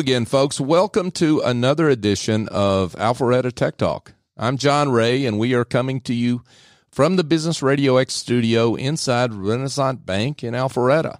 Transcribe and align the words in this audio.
again, 0.00 0.24
folks. 0.24 0.58
Welcome 0.58 1.10
to 1.10 1.40
another 1.40 1.90
edition 1.90 2.48
of 2.48 2.94
Alpharetta 2.94 3.52
Tech 3.52 3.76
Talk. 3.76 4.14
I'm 4.34 4.56
John 4.56 4.90
Ray, 4.90 5.26
and 5.26 5.38
we 5.38 5.52
are 5.52 5.66
coming 5.66 6.00
to 6.02 6.14
you 6.14 6.42
from 6.90 7.16
the 7.16 7.22
Business 7.22 7.62
Radio 7.62 7.98
X 7.98 8.14
studio 8.14 8.76
inside 8.76 9.30
Renasant 9.30 10.06
Bank 10.06 10.42
in 10.42 10.54
Alpharetta. 10.54 11.18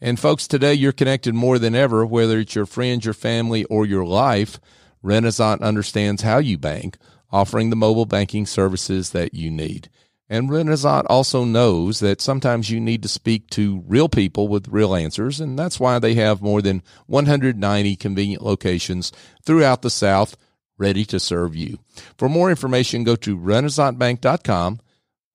And 0.00 0.18
folks, 0.18 0.48
today 0.48 0.72
you're 0.72 0.92
connected 0.92 1.34
more 1.34 1.58
than 1.58 1.74
ever, 1.74 2.06
whether 2.06 2.38
it's 2.38 2.54
your 2.54 2.64
friends, 2.64 3.04
your 3.04 3.12
family, 3.12 3.64
or 3.64 3.84
your 3.84 4.06
life. 4.06 4.58
Renasant 5.04 5.60
understands 5.60 6.22
how 6.22 6.38
you 6.38 6.56
bank, 6.56 6.96
offering 7.30 7.68
the 7.68 7.76
mobile 7.76 8.06
banking 8.06 8.46
services 8.46 9.10
that 9.10 9.34
you 9.34 9.50
need. 9.50 9.90
And 10.28 10.48
Renasant 10.48 11.04
also 11.08 11.44
knows 11.44 12.00
that 12.00 12.20
sometimes 12.20 12.70
you 12.70 12.80
need 12.80 13.02
to 13.02 13.08
speak 13.08 13.50
to 13.50 13.82
real 13.86 14.08
people 14.08 14.48
with 14.48 14.68
real 14.68 14.94
answers, 14.94 15.40
and 15.40 15.58
that's 15.58 15.78
why 15.78 15.98
they 15.98 16.14
have 16.14 16.40
more 16.40 16.62
than 16.62 16.82
190 17.06 17.96
convenient 17.96 18.42
locations 18.42 19.12
throughout 19.44 19.82
the 19.82 19.90
South 19.90 20.36
ready 20.78 21.04
to 21.04 21.20
serve 21.20 21.54
you. 21.54 21.78
For 22.16 22.28
more 22.28 22.50
information, 22.50 23.04
go 23.04 23.16
to 23.16 23.36
renasantbank.com. 23.36 24.80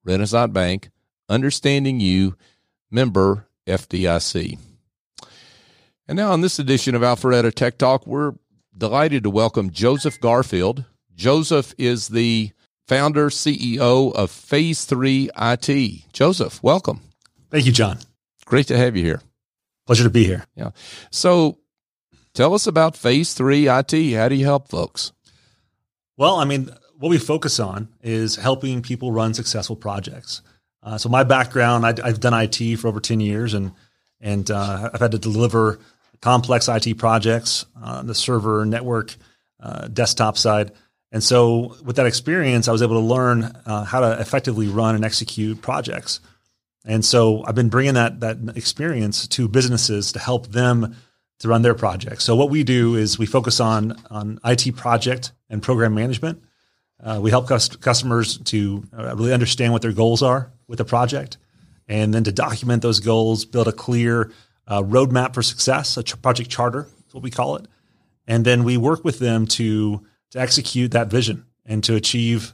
Renasant 0.06 0.54
Bank, 0.54 0.90
understanding 1.30 2.00
you, 2.00 2.36
member 2.90 3.48
FDIC. 3.68 4.58
And 6.08 6.16
now, 6.16 6.32
on 6.32 6.42
this 6.42 6.60
edition 6.60 6.96
of 6.96 7.02
Alpharetta 7.02 7.54
Tech 7.54 7.78
Talk, 7.78 8.08
we're 8.08 8.34
delighted 8.76 9.24
to 9.24 9.30
welcome 9.30 9.70
Joseph 9.70 10.20
Garfield. 10.22 10.86
Joseph 11.14 11.74
is 11.78 12.08
the 12.08 12.52
founder, 12.88 13.30
CEO 13.30 14.14
of 14.14 14.32
Phase 14.32 14.86
3 14.86 15.30
IT. 15.36 16.12
Joseph, 16.14 16.62
welcome. 16.64 17.02
Thank 17.52 17.66
you, 17.66 17.72
John. 17.72 18.00
Great 18.46 18.68
to 18.68 18.78
have 18.78 18.96
you 18.96 19.04
here. 19.04 19.22
Pleasure 19.86 20.04
to 20.04 20.10
be 20.10 20.24
here. 20.24 20.46
Yeah. 20.56 20.72
So, 21.12 21.60
tell 22.34 22.54
us 22.54 22.68
about 22.68 22.96
Phase 22.96 23.34
3 23.34 23.68
IT. 23.68 24.16
How 24.16 24.30
do 24.30 24.36
you 24.36 24.46
help 24.46 24.70
folks? 24.70 25.12
Well, 26.18 26.36
I 26.36 26.46
mean, 26.46 26.70
what 26.98 27.10
we 27.10 27.18
focus 27.18 27.60
on 27.60 27.90
is 28.02 28.36
helping 28.36 28.82
people 28.82 29.12
run 29.12 29.34
successful 29.34 29.76
projects. 29.76 30.42
Uh, 30.82 30.98
so 30.98 31.10
my 31.10 31.24
background, 31.24 31.86
I, 31.86 32.08
have 32.08 32.20
done 32.20 32.34
IT 32.34 32.78
for 32.78 32.88
over 32.88 33.00
ten 33.00 33.20
years, 33.20 33.54
and 33.54 33.72
and 34.20 34.50
uh, 34.50 34.90
I've 34.94 35.00
had 35.00 35.12
to 35.12 35.20
deliver 35.20 35.80
complex 36.22 36.68
IT 36.68 36.98
projects 36.98 37.66
on 37.76 38.08
the 38.08 38.16
server, 38.16 38.66
network, 38.66 39.16
uh, 39.60 39.88
desktop 39.88 40.38
side. 40.38 40.72
And 41.12 41.24
so, 41.24 41.78
with 41.84 41.96
that 41.96 42.06
experience, 42.06 42.68
I 42.68 42.72
was 42.72 42.82
able 42.82 43.00
to 43.00 43.06
learn 43.06 43.44
uh, 43.66 43.86
how 43.86 44.02
to 44.02 44.20
effectively 44.20 44.68
run 44.68 44.96
and 44.96 45.06
execute 45.06 45.62
projects. 45.62 46.20
And 46.86 47.04
so, 47.04 47.46
I've 47.46 47.56
been 47.56 47.70
bringing 47.70 47.94
that 47.94 48.20
that 48.20 48.38
experience 48.56 49.28
to 49.30 49.48
businesses 49.48 50.12
to 50.14 50.20
help 50.20 50.48
them 50.48 50.96
to 51.40 51.48
run 51.48 51.62
their 51.62 51.76
projects. 51.76 52.26
So, 52.26 52.36
what 52.36 52.50
we 52.50 52.64
do 52.64 52.96
is 52.96 53.18
we 53.18 53.26
focus 53.26 53.60
on 53.62 53.96
on 54.10 54.40
IT 54.44 54.76
project 54.76 55.32
and 55.50 55.64
program 55.64 55.96
management. 55.96 56.44
Uh, 57.02 57.20
we 57.22 57.30
help 57.30 57.48
cust- 57.48 57.80
customers 57.80 58.40
to 58.40 58.84
uh, 58.98 59.16
really 59.16 59.34
understand 59.34 59.72
what 59.72 59.84
their 59.84 59.94
goals 59.94 60.22
are 60.22 60.52
with 60.68 60.80
the 60.80 60.86
project, 60.86 61.38
and 61.88 62.14
then 62.14 62.26
to 62.26 62.34
document 62.34 62.82
those 62.82 63.00
goals, 63.00 63.46
build 63.46 63.68
a 63.70 63.72
clear 63.72 64.32
uh, 64.68 64.82
roadmap 64.82 65.34
for 65.34 65.42
success, 65.42 65.96
a 65.96 66.04
ch- 66.04 66.22
project 66.22 66.50
charter, 66.50 66.88
is 67.08 67.14
what 67.14 67.24
we 67.24 67.32
call 67.32 67.56
it, 67.56 67.66
and 68.28 68.44
then 68.44 68.66
we 68.66 68.76
work 68.76 69.06
with 69.06 69.20
them 69.20 69.46
to 69.46 70.06
to 70.32 70.40
execute 70.40 70.92
that 70.92 71.10
vision 71.10 71.46
and 71.66 71.84
to 71.84 71.96
achieve 71.96 72.54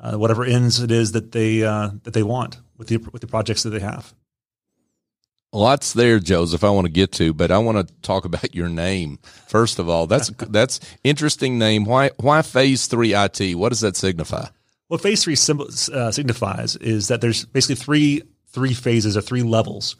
uh, 0.00 0.16
whatever 0.16 0.44
ends 0.44 0.80
it 0.80 0.90
is 0.90 1.12
that 1.12 1.32
they 1.32 1.62
uh, 1.62 1.90
that 2.02 2.14
they 2.14 2.22
want 2.22 2.58
with 2.76 2.88
the 2.88 2.98
with 3.12 3.20
the 3.20 3.26
projects 3.26 3.62
that 3.62 3.70
they 3.70 3.80
have. 3.80 4.14
Lots 5.52 5.92
there, 5.92 6.18
Joseph. 6.18 6.64
I 6.64 6.70
want 6.70 6.86
to 6.86 6.92
get 6.92 7.12
to, 7.12 7.32
but 7.32 7.52
I 7.52 7.58
want 7.58 7.86
to 7.86 7.94
talk 8.02 8.24
about 8.24 8.54
your 8.54 8.68
name 8.68 9.18
first 9.46 9.78
of 9.78 9.88
all. 9.88 10.06
That's 10.06 10.28
that's 10.48 10.80
interesting 11.04 11.58
name. 11.58 11.84
Why 11.84 12.10
why 12.18 12.42
Phase 12.42 12.86
Three 12.86 13.14
IT? 13.14 13.54
What 13.54 13.70
does 13.70 13.80
that 13.80 13.96
signify? 13.96 14.46
What 14.88 15.00
Phase 15.00 15.24
Three 15.24 15.34
uh, 15.34 16.10
signifies 16.10 16.76
is 16.76 17.08
that 17.08 17.20
there's 17.20 17.44
basically 17.46 17.76
three 17.76 18.22
three 18.48 18.74
phases 18.74 19.16
or 19.16 19.20
three 19.20 19.42
levels 19.42 19.96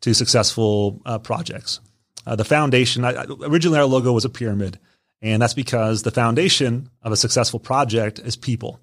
to 0.00 0.14
successful 0.14 1.00
uh, 1.06 1.18
projects. 1.18 1.80
Uh, 2.26 2.36
the 2.36 2.44
foundation. 2.44 3.04
I, 3.04 3.24
originally, 3.42 3.78
our 3.78 3.84
logo 3.84 4.12
was 4.12 4.24
a 4.24 4.28
pyramid, 4.28 4.78
and 5.22 5.40
that's 5.40 5.54
because 5.54 6.02
the 6.02 6.10
foundation 6.10 6.90
of 7.02 7.12
a 7.12 7.16
successful 7.16 7.60
project 7.60 8.18
is 8.18 8.36
people, 8.36 8.80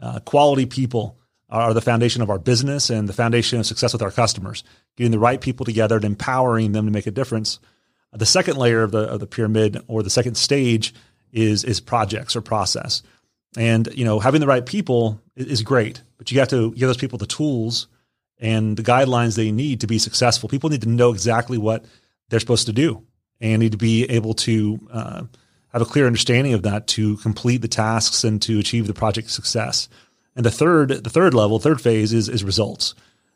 uh, 0.00 0.20
quality 0.20 0.66
people 0.66 1.18
are 1.48 1.72
the 1.72 1.80
foundation 1.80 2.20
of 2.22 2.30
our 2.30 2.38
business 2.38 2.90
and 2.90 3.08
the 3.08 3.12
foundation 3.12 3.58
of 3.58 3.66
success 3.66 3.92
with 3.92 4.02
our 4.02 4.10
customers. 4.10 4.64
Getting 4.96 5.12
the 5.12 5.18
right 5.18 5.40
people 5.40 5.64
together 5.64 5.96
and 5.96 6.04
empowering 6.04 6.72
them 6.72 6.84
to 6.86 6.92
make 6.92 7.06
a 7.06 7.10
difference. 7.10 7.58
The 8.12 8.26
second 8.26 8.56
layer 8.56 8.82
of 8.82 8.90
the 8.90 9.00
of 9.00 9.20
the 9.20 9.26
pyramid 9.26 9.82
or 9.86 10.02
the 10.02 10.10
second 10.10 10.36
stage 10.36 10.94
is 11.32 11.64
is 11.64 11.80
projects 11.80 12.36
or 12.36 12.40
process. 12.40 13.02
And 13.56 13.88
you 13.94 14.04
know, 14.04 14.18
having 14.18 14.40
the 14.40 14.46
right 14.46 14.64
people 14.64 15.20
is, 15.36 15.62
great, 15.62 16.02
but 16.18 16.30
you 16.30 16.38
have 16.38 16.48
to 16.48 16.72
give 16.72 16.88
those 16.88 16.96
people 16.96 17.18
the 17.18 17.26
tools 17.26 17.86
and 18.38 18.76
the 18.76 18.82
guidelines 18.82 19.36
they 19.36 19.52
need 19.52 19.80
to 19.80 19.86
be 19.86 19.98
successful. 19.98 20.48
People 20.48 20.70
need 20.70 20.82
to 20.82 20.88
know 20.88 21.10
exactly 21.12 21.58
what 21.58 21.84
they're 22.28 22.40
supposed 22.40 22.66
to 22.66 22.72
do 22.72 23.04
and 23.40 23.60
need 23.60 23.72
to 23.72 23.78
be 23.78 24.04
able 24.04 24.34
to 24.34 24.78
uh, 24.92 25.22
have 25.72 25.82
a 25.82 25.86
clear 25.86 26.06
understanding 26.06 26.54
of 26.54 26.62
that 26.62 26.86
to 26.88 27.16
complete 27.18 27.58
the 27.58 27.68
tasks 27.68 28.24
and 28.24 28.40
to 28.42 28.58
achieve 28.58 28.86
the 28.86 28.94
project 28.94 29.30
success. 29.30 29.88
And 30.34 30.44
the 30.44 30.50
third, 30.50 30.88
the 30.88 31.10
third 31.10 31.34
level, 31.34 31.58
third 31.58 31.80
phase 31.80 32.12
is, 32.12 32.28
is 32.28 32.44
results. 32.44 32.94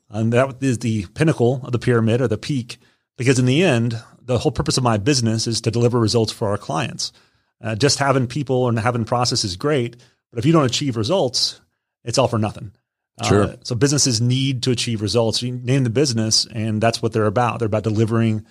And 0.08 0.32
that 0.32 0.62
is 0.62 0.78
the 0.78 1.06
pinnacle 1.14 1.60
of 1.64 1.72
the 1.72 1.78
pyramid 1.78 2.20
or 2.20 2.28
the 2.28 2.38
peak, 2.38 2.78
because 3.16 3.38
in 3.38 3.46
the 3.46 3.62
end, 3.62 4.00
the 4.20 4.38
whole 4.38 4.52
purpose 4.52 4.76
of 4.76 4.84
my 4.84 4.98
business 4.98 5.46
is 5.46 5.60
to 5.62 5.70
deliver 5.70 5.98
results 5.98 6.32
for 6.32 6.48
our 6.48 6.58
clients. 6.58 7.12
Uh, 7.60 7.74
just 7.74 7.98
having 7.98 8.26
people 8.26 8.68
and 8.68 8.78
having 8.78 9.04
process 9.04 9.44
is 9.44 9.56
great, 9.56 9.96
but 10.30 10.38
if 10.38 10.46
you 10.46 10.52
don't 10.52 10.64
achieve 10.64 10.96
results, 10.96 11.60
it's 12.04 12.18
all 12.18 12.28
for 12.28 12.38
nothing. 12.38 12.72
Uh, 13.20 13.26
sure. 13.26 13.42
Uh, 13.44 13.56
so 13.62 13.74
businesses 13.74 14.20
need 14.20 14.62
to 14.62 14.70
achieve 14.70 15.02
results. 15.02 15.42
You 15.42 15.52
name 15.52 15.84
the 15.84 15.90
business, 15.90 16.46
and 16.46 16.80
that's 16.80 17.02
what 17.02 17.12
they're 17.12 17.26
about. 17.26 17.58
They're 17.58 17.66
about 17.66 17.84
delivering 17.84 18.46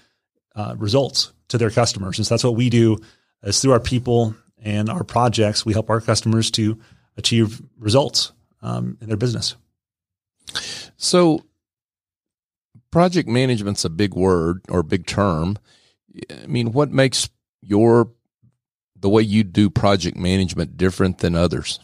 uh, 0.56 0.76
results 0.78 1.34
to 1.50 1.58
their 1.58 1.72
customers, 1.72 2.18
and 2.18 2.26
so 2.26 2.34
that's 2.34 2.44
what 2.44 2.56
we 2.56 2.70
do. 2.70 2.98
Is 3.44 3.60
through 3.60 3.72
our 3.72 3.80
people 3.80 4.36
and 4.62 4.90
our 4.90 5.04
projects, 5.04 5.66
we 5.66 5.74
help 5.74 5.90
our 5.90 6.02
customers 6.02 6.52
to 6.52 6.80
achieve 7.18 7.62
results 7.80 8.32
um, 8.62 8.98
in 9.02 9.08
their 9.08 9.18
business. 9.18 9.56
So, 10.98 11.44
project 12.92 13.28
management's 13.28 13.84
a 13.86 13.90
big 13.90 14.14
word 14.14 14.62
or 14.70 14.84
big 14.84 15.08
term. 15.08 15.58
I 16.30 16.46
mean, 16.46 16.72
what 16.72 16.92
makes 16.92 17.30
your 17.62 18.12
the 19.00 19.10
way 19.10 19.24
you 19.24 19.44
do 19.44 19.70
project 19.70 20.18
management 20.18 20.78
different 20.78 21.20
than 21.20 21.36
others? 21.36 21.80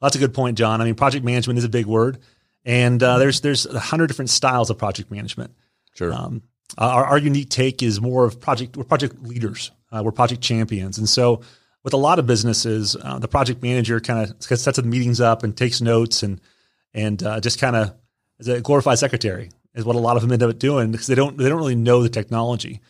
That's 0.00 0.16
a 0.16 0.18
good 0.18 0.32
point, 0.32 0.56
John. 0.56 0.80
I 0.80 0.84
mean, 0.84 0.94
project 0.94 1.24
management 1.24 1.58
is 1.58 1.64
a 1.64 1.68
big 1.68 1.86
word, 1.86 2.18
and 2.64 3.02
uh, 3.02 3.18
there's 3.18 3.40
there's 3.40 3.66
a 3.66 3.78
hundred 3.80 4.06
different 4.06 4.30
styles 4.30 4.70
of 4.70 4.78
project 4.78 5.10
management. 5.10 5.52
Sure. 5.94 6.12
Um, 6.12 6.42
our, 6.76 7.04
our 7.04 7.18
unique 7.18 7.50
take 7.50 7.82
is 7.82 8.00
more 8.00 8.24
of 8.24 8.40
project. 8.40 8.76
We're 8.76 8.84
project 8.84 9.22
leaders. 9.22 9.70
Uh, 9.90 10.02
we're 10.04 10.12
project 10.12 10.42
champions, 10.42 10.98
and 10.98 11.08
so 11.08 11.40
with 11.84 11.94
a 11.94 11.96
lot 11.96 12.18
of 12.18 12.26
businesses, 12.26 12.96
uh, 13.02 13.18
the 13.18 13.28
project 13.28 13.62
manager 13.62 14.00
kind 14.00 14.30
of 14.30 14.42
sets 14.42 14.76
the 14.76 14.82
meetings 14.82 15.20
up 15.20 15.42
and 15.42 15.56
takes 15.56 15.80
notes 15.80 16.22
and 16.22 16.40
and 16.94 17.22
uh, 17.22 17.40
just 17.40 17.60
kind 17.60 17.76
of 17.76 17.94
is 18.38 18.48
a 18.48 18.60
glorified 18.60 18.98
secretary 18.98 19.50
is 19.74 19.84
what 19.84 19.96
a 19.96 20.00
lot 20.00 20.16
of 20.16 20.22
them 20.22 20.32
end 20.32 20.42
up 20.42 20.58
doing 20.58 20.90
because 20.90 21.06
they 21.06 21.14
don't 21.14 21.36
they 21.36 21.48
don't 21.48 21.58
really 21.58 21.74
know 21.74 22.02
the 22.02 22.08
technology. 22.08 22.80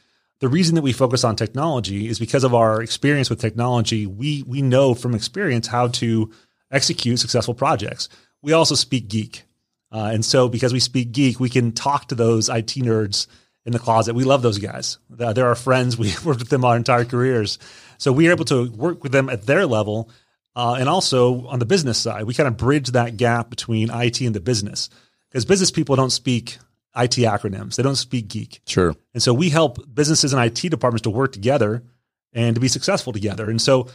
The 0.40 0.48
reason 0.48 0.76
that 0.76 0.82
we 0.82 0.92
focus 0.92 1.24
on 1.24 1.36
technology 1.36 2.08
is 2.08 2.18
because 2.18 2.44
of 2.44 2.54
our 2.54 2.80
experience 2.82 3.28
with 3.28 3.40
technology. 3.40 4.06
We 4.06 4.42
we 4.46 4.62
know 4.62 4.94
from 4.94 5.14
experience 5.14 5.66
how 5.66 5.88
to 5.88 6.30
execute 6.70 7.18
successful 7.18 7.54
projects. 7.54 8.08
We 8.42 8.52
also 8.52 8.74
speak 8.74 9.08
geek, 9.08 9.44
uh, 9.92 10.10
and 10.12 10.24
so 10.24 10.48
because 10.48 10.72
we 10.72 10.80
speak 10.80 11.12
geek, 11.12 11.40
we 11.40 11.48
can 11.48 11.72
talk 11.72 12.08
to 12.08 12.14
those 12.14 12.48
IT 12.48 12.74
nerds 12.76 13.26
in 13.64 13.72
the 13.72 13.78
closet. 13.78 14.14
We 14.14 14.24
love 14.24 14.42
those 14.42 14.58
guys. 14.58 14.98
They're 15.10 15.46
our 15.46 15.54
friends. 15.54 15.98
We 15.98 16.12
worked 16.24 16.40
with 16.40 16.48
them 16.48 16.64
our 16.64 16.76
entire 16.76 17.04
careers. 17.04 17.58
So 17.98 18.12
we 18.12 18.28
are 18.28 18.32
able 18.32 18.46
to 18.46 18.70
work 18.70 19.02
with 19.02 19.12
them 19.12 19.28
at 19.28 19.46
their 19.46 19.66
level. 19.66 20.10
Uh, 20.56 20.76
and 20.78 20.88
also 20.88 21.46
on 21.46 21.58
the 21.58 21.66
business 21.66 21.98
side, 21.98 22.24
we 22.24 22.34
kind 22.34 22.48
of 22.48 22.56
bridge 22.56 22.88
that 22.88 23.16
gap 23.16 23.50
between 23.50 23.90
IT 23.90 24.20
and 24.20 24.34
the 24.34 24.40
business 24.40 24.88
because 25.28 25.44
business 25.44 25.70
people 25.70 25.94
don't 25.96 26.10
speak 26.10 26.58
IT 26.96 27.12
acronyms. 27.12 27.76
They 27.76 27.82
don't 27.82 27.96
speak 27.96 28.28
geek. 28.28 28.60
Sure. 28.66 28.96
And 29.14 29.22
so 29.22 29.32
we 29.32 29.50
help 29.50 29.78
businesses 29.94 30.32
and 30.32 30.44
IT 30.44 30.68
departments 30.68 31.02
to 31.02 31.10
work 31.10 31.32
together 31.32 31.84
and 32.32 32.54
to 32.56 32.60
be 32.60 32.68
successful 32.68 33.12
together. 33.12 33.48
And 33.48 33.60
so 33.60 33.88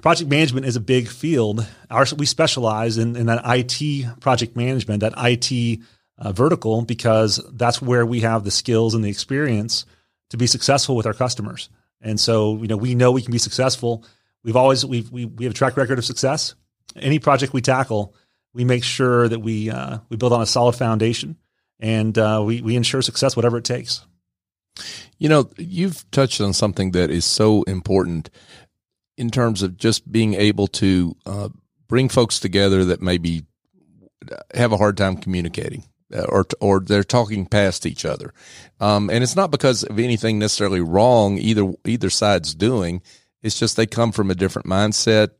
project 0.00 0.30
management 0.30 0.66
is 0.66 0.76
a 0.76 0.80
big 0.80 1.08
field. 1.08 1.66
Our, 1.90 2.06
we 2.16 2.26
specialize 2.26 2.98
in, 2.98 3.16
in 3.16 3.26
that 3.26 3.42
IT 3.44 4.20
project 4.20 4.56
management, 4.56 5.00
that 5.00 5.14
IT 5.16 5.80
uh, 6.22 6.32
vertical, 6.32 6.82
because 6.82 7.40
that's 7.54 7.82
where 7.82 8.06
we 8.06 8.20
have 8.20 8.44
the 8.44 8.50
skills 8.50 8.94
and 8.94 9.04
the 9.04 9.10
experience 9.10 9.84
to 10.30 10.36
be 10.36 10.46
successful 10.46 10.94
with 10.94 11.06
our 11.06 11.12
customers. 11.12 11.68
And 12.00 12.18
so, 12.18 12.58
you 12.62 12.68
know, 12.68 12.76
we 12.76 12.94
know 12.94 13.10
we 13.10 13.22
can 13.22 13.32
be 13.32 13.38
successful. 13.38 14.04
We've 14.44 14.56
always 14.56 14.86
we've, 14.86 15.10
we 15.10 15.26
we 15.26 15.44
have 15.44 15.52
a 15.52 15.56
track 15.56 15.76
record 15.76 15.98
of 15.98 16.04
success. 16.04 16.54
Any 16.94 17.18
project 17.18 17.52
we 17.52 17.60
tackle, 17.60 18.14
we 18.54 18.64
make 18.64 18.84
sure 18.84 19.28
that 19.28 19.40
we 19.40 19.70
uh, 19.70 19.98
we 20.10 20.16
build 20.16 20.32
on 20.32 20.42
a 20.42 20.46
solid 20.46 20.76
foundation, 20.76 21.36
and 21.80 22.16
uh, 22.16 22.42
we 22.44 22.62
we 22.62 22.76
ensure 22.76 23.02
success 23.02 23.34
whatever 23.34 23.58
it 23.58 23.64
takes. 23.64 24.06
You 25.18 25.28
know, 25.28 25.50
you've 25.58 26.08
touched 26.12 26.40
on 26.40 26.52
something 26.52 26.92
that 26.92 27.10
is 27.10 27.24
so 27.24 27.62
important 27.64 28.30
in 29.16 29.30
terms 29.30 29.62
of 29.62 29.76
just 29.76 30.10
being 30.10 30.34
able 30.34 30.68
to 30.68 31.16
uh, 31.26 31.48
bring 31.88 32.08
folks 32.08 32.38
together 32.38 32.84
that 32.86 33.02
maybe 33.02 33.44
have 34.54 34.72
a 34.72 34.76
hard 34.76 34.96
time 34.96 35.16
communicating 35.16 35.84
or 36.12 36.46
or 36.60 36.80
they're 36.80 37.04
talking 37.04 37.46
past 37.46 37.86
each 37.86 38.04
other. 38.04 38.32
Um, 38.80 39.10
and 39.10 39.22
it's 39.22 39.36
not 39.36 39.50
because 39.50 39.84
of 39.84 39.98
anything 39.98 40.38
necessarily 40.38 40.80
wrong 40.80 41.38
either 41.38 41.72
either 41.84 42.10
side's 42.10 42.54
doing. 42.54 43.02
It's 43.42 43.58
just 43.58 43.76
they 43.76 43.86
come 43.86 44.12
from 44.12 44.30
a 44.30 44.34
different 44.34 44.68
mindset. 44.68 45.30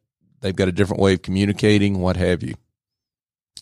They've 0.41 0.57
got 0.57 0.69
a 0.69 0.73
different 0.73 1.01
way 1.01 1.15
of 1.15 1.23
communicating, 1.23 2.01
what 2.01 2.17
have 2.17 2.43
you. 2.43 2.55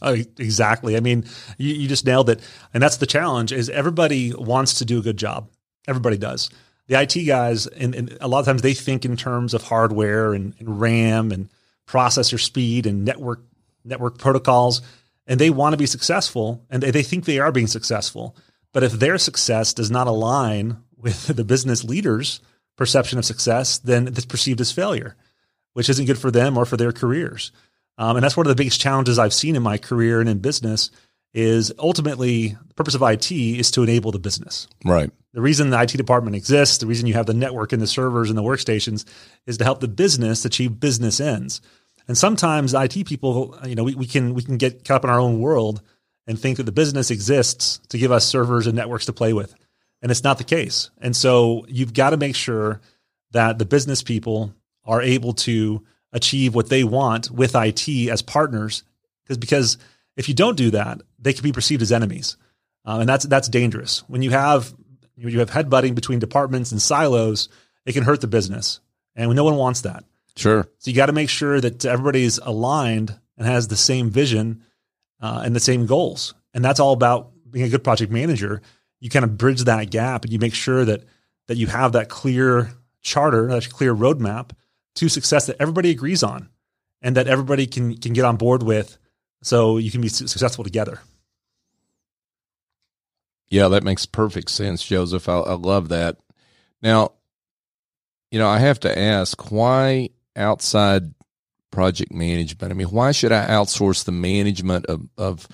Oh, 0.02 0.14
exactly. 0.14 0.96
I 0.96 1.00
mean, 1.00 1.26
you, 1.58 1.74
you 1.74 1.88
just 1.88 2.06
nailed 2.06 2.30
it. 2.30 2.40
And 2.72 2.82
that's 2.82 2.96
the 2.96 3.06
challenge 3.06 3.52
is 3.52 3.68
everybody 3.68 4.32
wants 4.32 4.74
to 4.78 4.84
do 4.84 4.98
a 4.98 5.02
good 5.02 5.18
job. 5.18 5.50
Everybody 5.86 6.16
does. 6.16 6.50
The 6.86 7.00
IT 7.00 7.26
guys, 7.26 7.66
and, 7.66 7.94
and 7.94 8.18
a 8.20 8.28
lot 8.28 8.40
of 8.40 8.46
times 8.46 8.62
they 8.62 8.74
think 8.74 9.04
in 9.04 9.16
terms 9.16 9.54
of 9.54 9.62
hardware 9.62 10.32
and, 10.32 10.54
and 10.58 10.80
RAM 10.80 11.32
and 11.32 11.48
processor 11.86 12.40
speed 12.40 12.86
and 12.86 13.04
network 13.04 13.42
network 13.84 14.18
protocols, 14.18 14.82
and 15.26 15.40
they 15.40 15.50
want 15.50 15.72
to 15.72 15.78
be 15.78 15.86
successful, 15.86 16.64
and 16.70 16.82
they, 16.82 16.90
they 16.90 17.02
think 17.02 17.24
they 17.24 17.38
are 17.38 17.52
being 17.52 17.66
successful. 17.66 18.36
But 18.72 18.82
if 18.82 18.92
their 18.92 19.18
success 19.18 19.74
does 19.74 19.90
not 19.90 20.06
align 20.06 20.78
with 20.96 21.26
the 21.26 21.44
business 21.44 21.84
leaders' 21.84 22.40
perception 22.76 23.18
of 23.18 23.24
success, 23.24 23.78
then 23.78 24.08
it's 24.08 24.24
perceived 24.24 24.60
as 24.60 24.72
failure, 24.72 25.16
which 25.72 25.88
isn't 25.88 26.06
good 26.06 26.18
for 26.18 26.30
them 26.30 26.56
or 26.56 26.64
for 26.64 26.76
their 26.76 26.92
careers. 26.92 27.52
Um, 27.98 28.16
and 28.16 28.24
that's 28.24 28.36
one 28.36 28.46
of 28.46 28.48
the 28.48 28.60
biggest 28.60 28.80
challenges 28.80 29.18
I've 29.18 29.34
seen 29.34 29.56
in 29.56 29.62
my 29.62 29.76
career 29.76 30.20
and 30.20 30.28
in 30.28 30.38
business 30.38 30.90
is 31.32 31.72
ultimately 31.78 32.56
the 32.68 32.74
purpose 32.74 32.94
of 32.94 33.02
IT 33.02 33.30
is 33.30 33.70
to 33.72 33.82
enable 33.82 34.10
the 34.10 34.18
business. 34.18 34.66
Right. 34.84 35.10
The 35.32 35.40
reason 35.40 35.70
the 35.70 35.80
IT 35.80 35.90
department 35.90 36.34
exists, 36.34 36.78
the 36.78 36.86
reason 36.86 37.06
you 37.06 37.14
have 37.14 37.26
the 37.26 37.34
network 37.34 37.72
and 37.72 37.80
the 37.80 37.86
servers 37.86 38.30
and 38.30 38.38
the 38.38 38.42
workstations 38.42 39.04
is 39.46 39.58
to 39.58 39.64
help 39.64 39.80
the 39.80 39.88
business 39.88 40.44
achieve 40.44 40.80
business 40.80 41.20
ends. 41.20 41.60
And 42.10 42.18
sometimes 42.18 42.74
IT 42.74 43.06
people, 43.06 43.56
you 43.64 43.76
know, 43.76 43.84
we, 43.84 43.94
we 43.94 44.04
can 44.04 44.34
we 44.34 44.42
can 44.42 44.56
get 44.56 44.84
caught 44.84 44.96
up 44.96 45.04
in 45.04 45.10
our 45.10 45.20
own 45.20 45.38
world 45.38 45.80
and 46.26 46.36
think 46.36 46.56
that 46.56 46.64
the 46.64 46.72
business 46.72 47.08
exists 47.08 47.78
to 47.90 47.98
give 47.98 48.10
us 48.10 48.26
servers 48.26 48.66
and 48.66 48.74
networks 48.74 49.06
to 49.06 49.12
play 49.12 49.32
with. 49.32 49.54
And 50.02 50.10
it's 50.10 50.24
not 50.24 50.36
the 50.36 50.42
case. 50.42 50.90
And 50.98 51.14
so 51.14 51.64
you've 51.68 51.94
got 51.94 52.10
to 52.10 52.16
make 52.16 52.34
sure 52.34 52.80
that 53.30 53.60
the 53.60 53.64
business 53.64 54.02
people 54.02 54.52
are 54.84 55.00
able 55.00 55.34
to 55.34 55.84
achieve 56.12 56.52
what 56.52 56.68
they 56.68 56.82
want 56.82 57.30
with 57.30 57.54
IT 57.54 57.88
as 58.08 58.22
partners. 58.22 58.82
Because 59.22 59.38
because 59.38 59.78
if 60.16 60.28
you 60.28 60.34
don't 60.34 60.56
do 60.56 60.72
that, 60.72 61.02
they 61.20 61.32
can 61.32 61.44
be 61.44 61.52
perceived 61.52 61.80
as 61.80 61.92
enemies, 61.92 62.36
um, 62.86 63.02
and 63.02 63.08
that's 63.08 63.24
that's 63.24 63.46
dangerous. 63.46 64.00
When 64.08 64.22
you 64.22 64.30
have 64.30 64.74
you 65.16 65.38
have 65.38 65.50
headbutting 65.50 65.94
between 65.94 66.18
departments 66.18 66.72
and 66.72 66.82
silos, 66.82 67.48
it 67.86 67.92
can 67.92 68.02
hurt 68.02 68.20
the 68.20 68.26
business, 68.26 68.80
and 69.14 69.32
no 69.36 69.44
one 69.44 69.54
wants 69.54 69.82
that. 69.82 70.02
Sure. 70.40 70.66
So 70.78 70.90
you 70.90 70.96
got 70.96 71.06
to 71.06 71.12
make 71.12 71.28
sure 71.28 71.60
that 71.60 71.84
everybody's 71.84 72.38
aligned 72.38 73.14
and 73.36 73.46
has 73.46 73.68
the 73.68 73.76
same 73.76 74.08
vision 74.08 74.64
uh, 75.20 75.42
and 75.44 75.54
the 75.54 75.60
same 75.60 75.84
goals, 75.84 76.32
and 76.54 76.64
that's 76.64 76.80
all 76.80 76.94
about 76.94 77.32
being 77.50 77.66
a 77.66 77.68
good 77.68 77.84
project 77.84 78.10
manager. 78.10 78.62
You 79.00 79.10
kind 79.10 79.24
of 79.24 79.36
bridge 79.36 79.64
that 79.64 79.90
gap, 79.90 80.24
and 80.24 80.32
you 80.32 80.38
make 80.38 80.54
sure 80.54 80.84
that 80.86 81.04
that 81.48 81.58
you 81.58 81.66
have 81.66 81.92
that 81.92 82.08
clear 82.08 82.70
charter, 83.02 83.48
that 83.48 83.68
clear 83.68 83.94
roadmap 83.94 84.52
to 84.94 85.10
success 85.10 85.46
that 85.46 85.56
everybody 85.60 85.90
agrees 85.90 86.22
on 86.22 86.48
and 87.02 87.16
that 87.16 87.28
everybody 87.28 87.66
can 87.66 87.98
can 87.98 88.14
get 88.14 88.24
on 88.24 88.36
board 88.36 88.62
with 88.62 88.96
so 89.42 89.76
you 89.76 89.90
can 89.90 90.00
be 90.00 90.08
successful 90.08 90.64
together. 90.64 91.00
Yeah, 93.48 93.68
that 93.68 93.82
makes 93.82 94.06
perfect 94.06 94.50
sense, 94.50 94.82
Joseph. 94.82 95.28
I, 95.28 95.40
I 95.40 95.54
love 95.54 95.90
that. 95.90 96.16
Now, 96.82 97.12
you 98.30 98.38
know, 98.38 98.48
I 98.48 98.58
have 98.58 98.80
to 98.80 98.98
ask 98.98 99.50
why 99.50 100.10
outside 100.36 101.14
project 101.70 102.12
management? 102.12 102.72
I 102.72 102.74
mean, 102.74 102.88
why 102.88 103.12
should 103.12 103.32
I 103.32 103.46
outsource 103.46 104.04
the 104.04 104.12
management 104.12 104.86
of, 104.86 105.02
of 105.16 105.48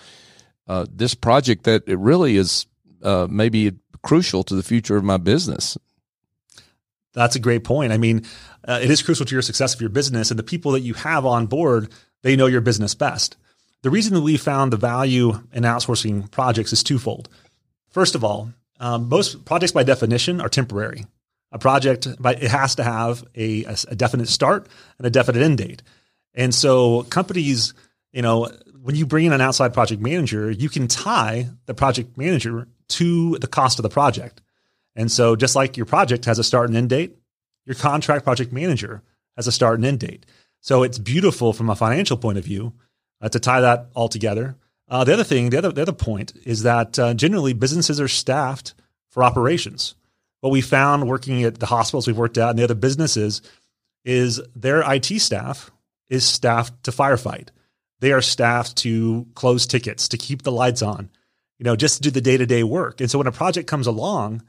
uh, 0.66 0.86
this 0.90 1.14
project 1.14 1.64
that 1.64 1.84
it 1.86 1.98
really 1.98 2.36
is 2.36 2.66
uh, 3.02 3.26
maybe 3.30 3.72
crucial 4.02 4.42
to 4.44 4.54
the 4.54 4.62
future 4.62 4.96
of 4.96 5.04
my 5.04 5.16
business? 5.16 5.76
That's 7.12 7.36
a 7.36 7.40
great 7.40 7.64
point. 7.64 7.92
I 7.92 7.98
mean, 7.98 8.26
uh, 8.66 8.78
it 8.82 8.90
is 8.90 9.02
crucial 9.02 9.24
to 9.26 9.34
your 9.34 9.42
success 9.42 9.74
of 9.74 9.80
your 9.80 9.90
business, 9.90 10.30
and 10.30 10.38
the 10.38 10.44
people 10.44 10.72
that 10.72 10.80
you 10.80 10.94
have 10.94 11.24
on 11.24 11.46
board, 11.46 11.90
they 12.22 12.36
know 12.36 12.46
your 12.46 12.60
business 12.60 12.94
best. 12.94 13.36
The 13.82 13.90
reason 13.90 14.14
that 14.14 14.20
we 14.20 14.36
found 14.36 14.72
the 14.72 14.76
value 14.76 15.42
in 15.52 15.62
outsourcing 15.62 16.30
projects 16.30 16.72
is 16.72 16.82
twofold. 16.82 17.28
First 17.88 18.14
of 18.14 18.22
all, 18.22 18.52
um, 18.80 19.08
most 19.08 19.44
projects 19.44 19.72
by 19.72 19.82
definition 19.82 20.40
are 20.40 20.48
temporary. 20.48 21.06
A 21.56 21.58
project, 21.58 22.06
it 22.06 22.50
has 22.50 22.74
to 22.74 22.84
have 22.84 23.24
a, 23.34 23.64
a 23.88 23.96
definite 23.96 24.28
start 24.28 24.68
and 24.98 25.06
a 25.06 25.10
definite 25.10 25.40
end 25.40 25.56
date. 25.56 25.82
And 26.34 26.54
so 26.54 27.04
companies, 27.04 27.72
you 28.12 28.20
know, 28.20 28.50
when 28.82 28.94
you 28.94 29.06
bring 29.06 29.24
in 29.24 29.32
an 29.32 29.40
outside 29.40 29.72
project 29.72 30.02
manager, 30.02 30.50
you 30.50 30.68
can 30.68 30.86
tie 30.86 31.48
the 31.64 31.72
project 31.72 32.18
manager 32.18 32.68
to 32.88 33.38
the 33.38 33.46
cost 33.46 33.78
of 33.78 33.84
the 33.84 33.88
project. 33.88 34.42
And 34.94 35.10
so, 35.10 35.34
just 35.34 35.56
like 35.56 35.78
your 35.78 35.86
project 35.86 36.26
has 36.26 36.38
a 36.38 36.44
start 36.44 36.68
and 36.68 36.76
end 36.76 36.90
date, 36.90 37.16
your 37.64 37.74
contract 37.74 38.24
project 38.24 38.52
manager 38.52 39.02
has 39.36 39.46
a 39.46 39.52
start 39.52 39.76
and 39.76 39.86
end 39.86 40.00
date. 40.00 40.26
So, 40.60 40.82
it's 40.82 40.98
beautiful 40.98 41.54
from 41.54 41.70
a 41.70 41.74
financial 41.74 42.18
point 42.18 42.36
of 42.36 42.44
view 42.44 42.74
uh, 43.22 43.30
to 43.30 43.40
tie 43.40 43.62
that 43.62 43.86
all 43.94 44.10
together. 44.10 44.56
Uh, 44.90 45.04
the 45.04 45.14
other 45.14 45.24
thing, 45.24 45.48
the 45.48 45.56
other, 45.56 45.72
the 45.72 45.82
other 45.82 45.92
point 45.92 46.34
is 46.44 46.64
that 46.64 46.98
uh, 46.98 47.14
generally 47.14 47.54
businesses 47.54 47.98
are 47.98 48.08
staffed 48.08 48.74
for 49.08 49.24
operations. 49.24 49.94
What 50.40 50.50
we 50.50 50.60
found 50.60 51.08
working 51.08 51.42
at 51.44 51.58
the 51.58 51.66
hospitals 51.66 52.06
we've 52.06 52.16
worked 52.16 52.38
at 52.38 52.50
and 52.50 52.58
the 52.58 52.64
other 52.64 52.74
businesses 52.74 53.42
is 54.04 54.40
their 54.54 54.82
IT 54.90 55.06
staff 55.20 55.70
is 56.08 56.24
staffed 56.24 56.84
to 56.84 56.90
firefight. 56.90 57.48
They 58.00 58.12
are 58.12 58.22
staffed 58.22 58.76
to 58.78 59.26
close 59.34 59.66
tickets, 59.66 60.08
to 60.08 60.18
keep 60.18 60.42
the 60.42 60.52
lights 60.52 60.82
on, 60.82 61.10
you 61.58 61.64
know, 61.64 61.76
just 61.76 61.96
to 61.96 62.02
do 62.02 62.10
the 62.10 62.20
day 62.20 62.36
to 62.36 62.46
day 62.46 62.62
work. 62.62 63.00
And 63.00 63.10
so 63.10 63.18
when 63.18 63.26
a 63.26 63.32
project 63.32 63.68
comes 63.68 63.86
along, 63.86 64.42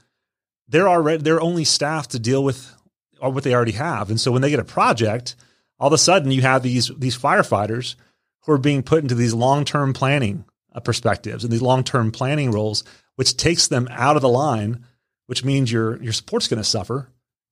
they're 0.68 0.88
already 0.88 1.22
they're 1.22 1.40
only 1.40 1.64
staffed 1.64 2.10
to 2.10 2.18
deal 2.18 2.44
with 2.44 2.74
what 3.20 3.42
they 3.42 3.54
already 3.54 3.72
have. 3.72 4.10
And 4.10 4.20
so 4.20 4.30
when 4.30 4.42
they 4.42 4.50
get 4.50 4.60
a 4.60 4.64
project, 4.64 5.34
all 5.80 5.88
of 5.88 5.92
a 5.92 5.98
sudden 5.98 6.30
you 6.30 6.42
have 6.42 6.62
these 6.62 6.88
these 6.96 7.18
firefighters 7.18 7.96
who 8.42 8.52
are 8.52 8.58
being 8.58 8.82
put 8.82 9.02
into 9.02 9.14
these 9.14 9.34
long 9.34 9.64
term 9.64 9.92
planning 9.92 10.44
uh, 10.72 10.80
perspectives 10.80 11.42
and 11.42 11.52
these 11.52 11.62
long 11.62 11.84
term 11.84 12.12
planning 12.12 12.50
roles, 12.50 12.84
which 13.16 13.36
takes 13.36 13.68
them 13.68 13.88
out 13.90 14.16
of 14.16 14.22
the 14.22 14.28
line, 14.28 14.84
which 15.28 15.44
means 15.44 15.70
your 15.70 16.02
your 16.02 16.12
support's 16.12 16.48
going 16.48 16.62
to 16.62 16.68
suffer 16.68 17.08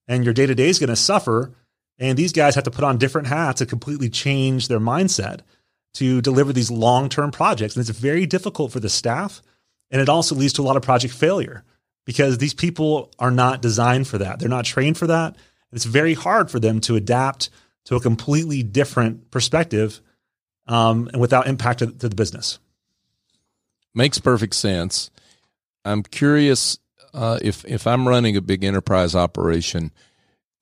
and 0.09 0.25
your 0.25 0.35
day 0.35 0.47
to 0.47 0.55
day 0.55 0.69
is 0.69 0.79
going 0.79 0.89
to 0.89 0.97
suffer. 0.97 1.53
And 1.99 2.19
these 2.19 2.33
guys 2.33 2.55
have 2.55 2.65
to 2.65 2.71
put 2.71 2.85
on 2.85 2.99
different 2.99 3.29
hats 3.29 3.59
to 3.59 3.67
completely 3.67 4.11
change 4.11 4.69
their 4.69 4.81
mindset 4.81 5.41
to 5.95 6.21
deliver 6.21 6.53
these 6.53 6.71
long 6.71 7.09
term 7.09 7.31
projects. 7.31 7.77
And 7.77 7.89
it's 7.89 7.99
very 7.99 8.27
difficult 8.27 8.73
for 8.73 8.81
the 8.81 8.89
staff. 8.89 9.43
And 9.91 10.01
it 10.01 10.09
also 10.09 10.35
leads 10.35 10.53
to 10.55 10.63
a 10.63 10.65
lot 10.65 10.77
of 10.77 10.83
project 10.83 11.15
failure 11.15 11.65
because 12.05 12.39
these 12.39 12.55
people 12.55 13.13
are 13.19 13.31
not 13.31 13.63
designed 13.63 14.07
for 14.07 14.19
that. 14.19 14.39
They're 14.39 14.49
not 14.49 14.65
trained 14.65 14.99
for 14.99 15.07
that. 15.07 15.37
It's 15.73 15.85
very 15.85 16.15
hard 16.15 16.51
for 16.51 16.61
them 16.61 16.81
to 16.83 16.97
adapt 16.97 17.51
to 17.87 17.97
a 17.97 18.01
completely 18.01 18.63
different 18.63 19.31
perspective 19.31 20.01
um, 20.67 21.09
and 21.13 21.21
without 21.21 21.47
impact 21.47 21.81
to, 21.81 21.87
to, 21.87 22.09
the 22.09 22.17
business. 22.17 22.59
Makes 23.95 24.19
perfect 24.19 24.55
sense. 24.55 25.11
I'm 25.85 26.03
curious 26.03 26.79
uh, 27.17 27.39
if 27.43 27.65
if 27.65 27.87
I'm 27.87 28.07
running 28.07 28.37
a 28.37 28.43
big 28.43 28.63
enterprise 28.63 29.15
operation, 29.15 29.91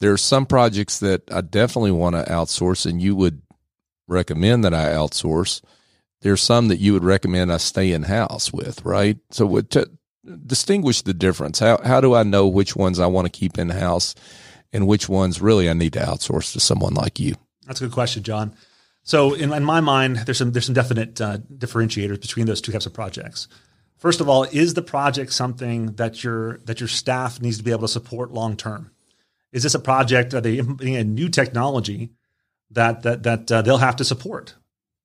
there 0.01 0.13
are 0.13 0.19
some 0.19 0.47
projects 0.47 1.01
that 1.01 1.23
I 1.33 1.41
definitely 1.41 1.91
want 1.91 2.17
to 2.17 2.31
outsource, 2.31 2.87
and 2.87 3.03
you 3.03 3.17
would 3.17 3.43
recommend 4.07 4.65
that 4.65 4.75
I 4.75 4.87
outsource. 4.87 5.63
There's 6.23 6.43
some 6.43 6.69
that 6.69 6.79
you 6.79 6.95
would 6.95 7.05
recommend 7.05 7.53
I 7.53 7.59
stay 7.59 7.93
in 7.93 8.05
house 8.05 8.53
with, 8.53 8.85
right? 8.85 9.19
So, 9.31 9.61
to, 9.61 9.91
distinguish 10.47 11.03
the 11.03 11.15
difference? 11.15 11.59
How 11.59 11.81
how 11.85 12.01
do 12.01 12.15
I 12.15 12.23
know 12.23 12.47
which 12.47 12.77
ones 12.77 12.99
I 12.99 13.07
want 13.07 13.27
to 13.27 13.39
keep 13.39 13.59
in 13.59 13.71
house 13.71 14.15
and 14.73 14.87
which 14.87 15.09
ones 15.09 15.43
really 15.43 15.69
I 15.69 15.73
need 15.73 15.93
to 15.95 16.01
outsource 16.01 16.53
to 16.53 16.61
someone 16.61 16.95
like 16.95 17.21
you? 17.21 17.35
That's 17.67 17.81
a 17.81 17.85
good 17.85 17.95
question, 17.95 18.23
John. 18.23 18.55
So 19.03 19.35
in, 19.35 19.53
in 19.53 19.65
my 19.65 19.81
mind, 19.81 20.17
there's 20.19 20.39
some 20.39 20.53
there's 20.53 20.67
some 20.67 20.75
definite 20.75 21.21
uh, 21.21 21.39
differentiators 21.39 22.21
between 22.21 22.47
those 22.47 22.61
two 22.61 22.73
types 22.73 22.87
of 22.87 22.95
projects. 22.95 23.49
First 24.05 24.21
of 24.21 24.29
all, 24.29 24.43
is 24.45 24.75
the 24.75 24.83
project 24.83 25.33
something 25.33 25.95
that 25.95 26.23
your 26.23 26.59
that 26.67 26.79
your 26.79 26.91
staff 26.91 27.41
needs 27.41 27.57
to 27.57 27.65
be 27.65 27.71
able 27.71 27.81
to 27.81 27.89
support 27.89 28.33
long 28.33 28.55
term? 28.55 28.91
Is 29.51 29.63
this 29.63 29.75
a 29.75 29.79
project? 29.79 30.35
Are 30.35 30.43
they 30.43 30.59
implementing 30.59 30.97
a 30.97 31.05
new 31.05 31.31
technology 31.31 32.11
that 32.71 33.03
that 33.05 33.23
that 33.23 33.51
uh, 33.51 33.63
they'll 33.63 33.79
have 33.79 33.97
to 33.97 34.05
support? 34.05 34.57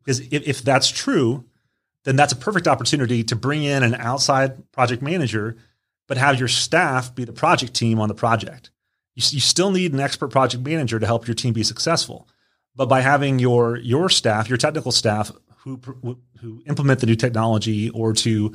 Because 0.04 0.20
if, 0.20 0.46
if 0.46 0.62
that's 0.64 0.90
true, 0.90 1.46
then 2.04 2.18
that's 2.18 2.34
a 2.34 2.36
perfect 2.36 2.68
opportunity 2.68 3.24
to 3.24 3.38
bring 3.38 3.64
in 3.64 3.84
an 3.84 3.96
outside 3.96 4.70
project 4.74 5.02
manager, 5.02 5.56
but 6.10 6.18
have 6.18 6.38
your 6.38 6.50
staff 6.50 7.16
be 7.16 7.24
the 7.24 7.32
project 7.32 7.74
team 7.74 8.02
on 8.02 8.10
the 8.10 8.14
project. 8.14 8.70
You, 9.16 9.24
you 9.30 9.40
still 9.40 9.72
need 9.72 9.94
an 9.94 10.02
expert 10.02 10.28
project 10.28 10.62
manager 10.62 11.00
to 11.00 11.06
help 11.06 11.26
your 11.26 11.36
team 11.36 11.54
be 11.54 11.64
successful. 11.64 12.28
But 12.76 12.90
by 12.90 13.00
having 13.00 13.40
your 13.40 13.78
your 13.78 14.10
staff, 14.10 14.50
your 14.50 14.58
technical 14.58 14.92
staff 14.92 15.32
who 15.60 15.80
who 16.42 16.62
implement 16.68 17.00
the 17.00 17.06
new 17.06 17.16
technology 17.16 17.90
or 17.92 18.12
to 18.12 18.54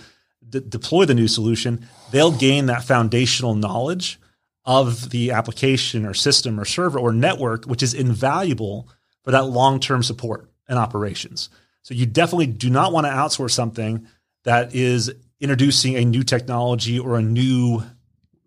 de- 0.55 0.61
deploy 0.61 1.05
the 1.05 1.15
new 1.15 1.29
solution, 1.29 1.87
they'll 2.13 2.33
gain 2.33 2.67
that 2.67 2.85
foundational 2.85 3.55
knowledge 3.55 4.21
of 4.65 5.11
the 5.11 5.33
application 5.33 6.07
or 6.07 6.15
system 6.15 6.59
or 6.59 6.65
server 6.65 6.99
or 6.99 7.13
network, 7.13 7.65
which 7.67 7.83
is 7.83 7.93
invaluable 7.93 8.89
for 9.23 9.33
that 9.33 9.47
long 9.47 9.81
term 9.81 10.03
support 10.03 10.49
and 10.69 10.79
operations. 10.79 11.51
So 11.83 11.95
you 11.95 12.07
definitely 12.07 12.47
do 12.47 12.71
not 12.71 12.93
want 12.93 13.07
to 13.07 13.13
outsource 13.13 13.51
something 13.51 14.07
that 14.45 14.75
is 14.75 15.13
introducing 15.41 15.97
a 15.97 16.05
new 16.05 16.23
technology 16.23 16.99
or 16.99 17.19
a 17.19 17.23
new 17.23 17.83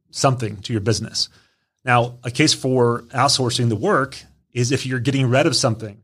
something 0.09 0.57
to 0.61 0.73
your 0.73 0.81
business. 0.81 1.29
Now, 1.85 2.17
a 2.23 2.31
case 2.31 2.53
for 2.53 3.03
outsourcing 3.09 3.69
the 3.69 3.75
work 3.75 4.17
is 4.53 4.71
if 4.71 4.85
you're 4.85 4.99
getting 4.99 5.29
rid 5.29 5.45
of 5.45 5.55
something 5.55 6.01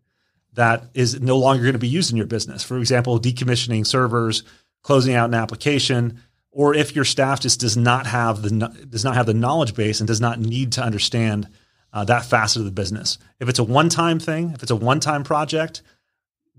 that 0.53 0.83
is 0.93 1.19
no 1.19 1.37
longer 1.37 1.63
going 1.63 1.73
to 1.73 1.79
be 1.79 1.87
used 1.87 2.11
in 2.11 2.17
your 2.17 2.27
business. 2.27 2.63
For 2.63 2.77
example, 2.77 3.19
decommissioning 3.19 3.87
servers, 3.87 4.43
closing 4.83 5.15
out 5.15 5.29
an 5.29 5.33
application, 5.33 6.21
or 6.51 6.75
if 6.75 6.95
your 6.95 7.05
staff 7.05 7.39
just 7.39 7.59
does 7.59 7.75
not 7.75 8.05
have 8.05 8.41
the 8.41 8.49
does 8.89 9.03
not 9.03 9.15
have 9.15 9.25
the 9.25 9.33
knowledge 9.33 9.73
base 9.73 9.99
and 9.99 10.07
does 10.07 10.21
not 10.21 10.39
need 10.39 10.73
to 10.73 10.83
understand 10.83 11.47
uh, 11.91 12.03
that 12.05 12.25
facet 12.25 12.59
of 12.59 12.65
the 12.65 12.71
business. 12.71 13.17
If 13.39 13.49
it's 13.49 13.59
a 13.59 13.63
one 13.63 13.89
time 13.89 14.19
thing, 14.19 14.51
if 14.51 14.61
it's 14.61 14.71
a 14.71 14.75
one 14.75 14.99
time 14.99 15.23
project, 15.23 15.81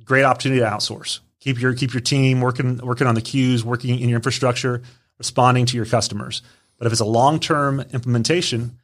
great 0.05 0.25
opportunity 0.25 0.61
to 0.61 0.67
outsource. 0.67 1.21
Keep 1.41 1.61
your 1.61 1.75
keep 1.75 1.93
your 1.93 2.01
team 2.01 2.41
working 2.41 2.79
working 2.79 3.07
on 3.07 3.15
the 3.15 3.21
queues, 3.21 3.65
working 3.65 3.99
in 3.99 4.09
your 4.09 4.17
infrastructure, 4.17 4.83
responding 5.19 5.67
to 5.67 5.77
your 5.77 5.87
customers. 5.87 6.43
But 6.79 6.87
if 6.87 6.93
it's 6.93 7.01
a 7.01 7.07
long 7.07 7.39
term 7.39 7.81
implementation, 7.93 8.79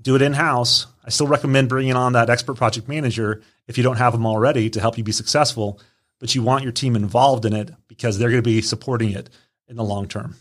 do 0.00 0.14
it 0.14 0.22
in 0.22 0.32
house. 0.32 0.86
I 1.04 1.10
still 1.10 1.26
recommend 1.26 1.68
bringing 1.68 1.94
on 1.94 2.12
that 2.12 2.30
expert 2.30 2.54
project 2.54 2.88
manager 2.88 3.42
if 3.66 3.76
you 3.76 3.84
don't 3.84 3.96
have 3.96 4.12
them 4.12 4.26
already 4.26 4.70
to 4.70 4.80
help 4.80 4.96
you 4.96 5.04
be 5.04 5.12
successful. 5.12 5.80
But 6.20 6.34
you 6.34 6.42
want 6.42 6.64
your 6.64 6.72
team 6.72 6.96
involved 6.96 7.44
in 7.44 7.52
it 7.52 7.70
because 7.86 8.18
they're 8.18 8.30
going 8.30 8.42
to 8.42 8.48
be 8.48 8.60
supporting 8.60 9.12
it 9.12 9.30
in 9.68 9.76
the 9.76 9.84
long 9.84 10.08
term. 10.08 10.36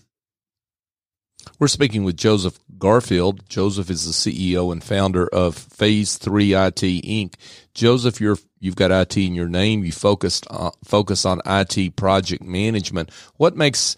We're 1.60 1.67
speaking 1.67 2.03
with 2.03 2.17
Joseph 2.17 2.60
Garfield. 2.77 3.48
Joseph 3.50 3.89
is 3.89 4.05
the 4.05 4.12
CEO 4.12 4.72
and 4.72 4.84
founder 4.84 5.27
of 5.27 5.55
Phase 5.55 6.17
Three 6.17 6.53
IT 6.53 6.81
Inc. 6.81 7.36
Joseph, 7.74 8.19
you're 8.19 8.38
you've 8.60 8.75
got 8.75 8.91
IT 8.91 9.17
in 9.17 9.36
your 9.36 9.48
name. 9.48 9.84
You 9.84 9.91
focused 9.91 10.46
uh, 10.50 10.72
focus 10.84 11.25
on 11.25 11.41
IT 11.46 11.96
project 11.96 12.43
management. 12.43 13.12
What 13.36 13.55
makes 13.55 13.96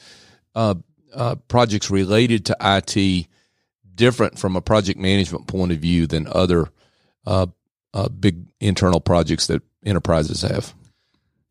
uh, 0.55 0.75
uh, 1.13 1.36
projects 1.48 1.89
related 1.89 2.45
to 2.48 2.57
IT 2.62 3.27
different 3.93 4.39
from 4.39 4.55
a 4.55 4.62
project 4.62 5.00
management 5.00 5.48
point 5.48 5.71
of 5.71 5.79
view 5.79 6.07
than 6.07 6.27
other 6.31 6.69
uh, 7.25 7.48
uh, 7.93 8.09
big 8.09 8.45
internal 8.59 9.00
projects 9.00 9.48
that 9.48 9.62
enterprises 9.86 10.41
have? 10.41 10.74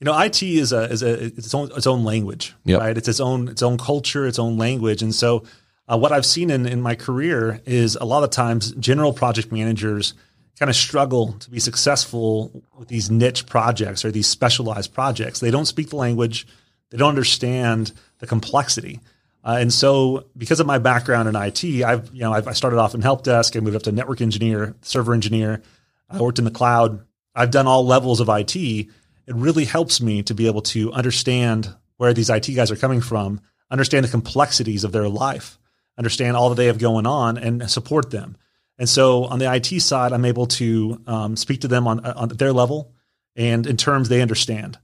You 0.01 0.05
know, 0.05 0.19
IT 0.19 0.43
is 0.43 0.73
a 0.73 0.83
is 0.91 1.03
a 1.03 1.25
it's 1.25 1.55
own 1.55 1.71
its 1.77 1.87
own 1.87 2.05
language, 2.05 2.55
yep. 2.65 2.81
right? 2.81 2.97
It's 2.97 3.09
its 3.09 3.21
own 3.21 3.49
its 3.49 3.63
own 3.63 3.79
culture, 3.79 4.27
its 4.27 4.39
own 4.39 4.57
language, 4.57 5.03
and 5.03 5.15
so 5.15 5.45
uh, 5.89 5.99
what 5.99 6.13
I've 6.13 6.27
seen 6.27 6.51
in 6.51 6.67
in 6.67 6.81
my 6.81 6.95
career 6.95 7.61
is 7.67 7.97
a 7.97 8.05
lot 8.05 8.23
of 8.23 8.31
times 8.31 8.73
general 8.73 9.13
project 9.13 9.51
managers 9.51 10.15
kind 10.59 10.69
of 10.71 10.77
struggle 10.77 11.33
to 11.35 11.51
be 11.51 11.61
successful 11.61 12.65
with 12.79 12.89
these 12.89 13.11
niche 13.11 13.47
projects 13.47 14.05
or 14.05 14.11
these 14.11 14.27
specialized 14.27 14.93
projects. 14.93 15.41
They 15.41 15.51
don't 15.51 15.67
speak 15.67 15.91
the 15.91 15.97
language, 15.97 16.47
they 16.91 16.99
don't 16.99 17.09
understand 17.09 17.93
the 18.19 18.27
complexity. 18.27 19.01
Uh, 19.45 19.57
and 19.61 19.73
so, 19.73 20.27
because 20.37 20.61
of 20.61 20.67
my 20.67 20.79
background 20.79 21.29
in 21.29 21.37
IT, 21.37 21.65
I've 21.83 22.13
you 22.13 22.21
know 22.21 22.33
I've, 22.33 22.47
i 22.47 22.53
started 22.53 22.79
off 22.79 22.95
in 22.95 23.03
help 23.03 23.25
desk. 23.25 23.57
I 23.57 23.61
moved 23.61 23.77
up 23.77 23.83
to 23.85 23.93
network 23.93 24.21
engineer, 24.21 24.77
server 24.83 25.15
engineer. 25.15 25.63
I 26.11 26.21
worked 26.21 26.39
in 26.39 26.45
the 26.45 26.51
cloud. 26.51 27.05
I've 27.35 27.51
done 27.51 27.67
all 27.67 27.87
levels 27.87 28.21
of 28.21 28.29
IT. 28.29 28.89
It 29.29 29.35
really 29.35 29.67
helps 29.67 30.01
me 30.01 30.23
to 30.25 30.35
be 30.35 30.47
able 30.47 30.63
to 30.63 30.91
understand 30.93 31.75
where 31.99 32.15
these 32.15 32.31
IT 32.31 32.47
guys 32.55 32.71
are 32.71 32.77
coming 32.77 33.01
from, 33.01 33.41
understand 33.71 34.05
the 34.05 34.11
complexities 34.11 34.85
of 34.85 34.93
their 34.93 35.09
life, 35.09 35.59
understand 35.99 36.37
all 36.37 36.49
that 36.49 36.55
they 36.55 36.67
have 36.67 36.79
going 36.79 37.07
on, 37.07 37.37
and 37.37 37.71
support 37.71 38.11
them. 38.11 38.37
And 38.79 38.89
so, 38.89 39.25
on 39.25 39.39
the 39.39 39.53
IT 39.53 39.81
side, 39.81 40.13
I'm 40.13 40.25
able 40.25 40.47
to 40.47 41.03
um, 41.07 41.37
speak 41.37 41.61
to 41.63 41.69
them 41.69 41.87
on 41.87 42.01
on 42.05 42.29
their 42.29 42.53
level 42.53 42.95
and 43.37 43.67
in 43.67 43.77
terms 43.77 44.09
they 44.09 44.23
understand. 44.23 44.79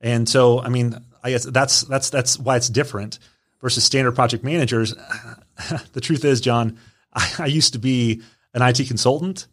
And 0.00 0.28
so, 0.28 0.60
I 0.60 0.68
mean, 0.68 0.94
I 1.22 1.30
guess 1.30 1.44
that's 1.44 1.82
that's 1.82 2.10
that's 2.10 2.38
why 2.38 2.56
it's 2.56 2.68
different 2.68 3.18
versus 3.60 3.84
standard 3.84 4.12
project 4.12 4.44
managers. 4.44 4.94
the 5.92 6.00
truth 6.00 6.24
is, 6.24 6.40
John, 6.40 6.78
I, 7.12 7.32
I, 7.40 7.46
used 7.46 7.72
to 7.72 7.78
be 7.78 8.22
an 8.54 8.62
IT 8.62 8.86
consultant 8.86 9.46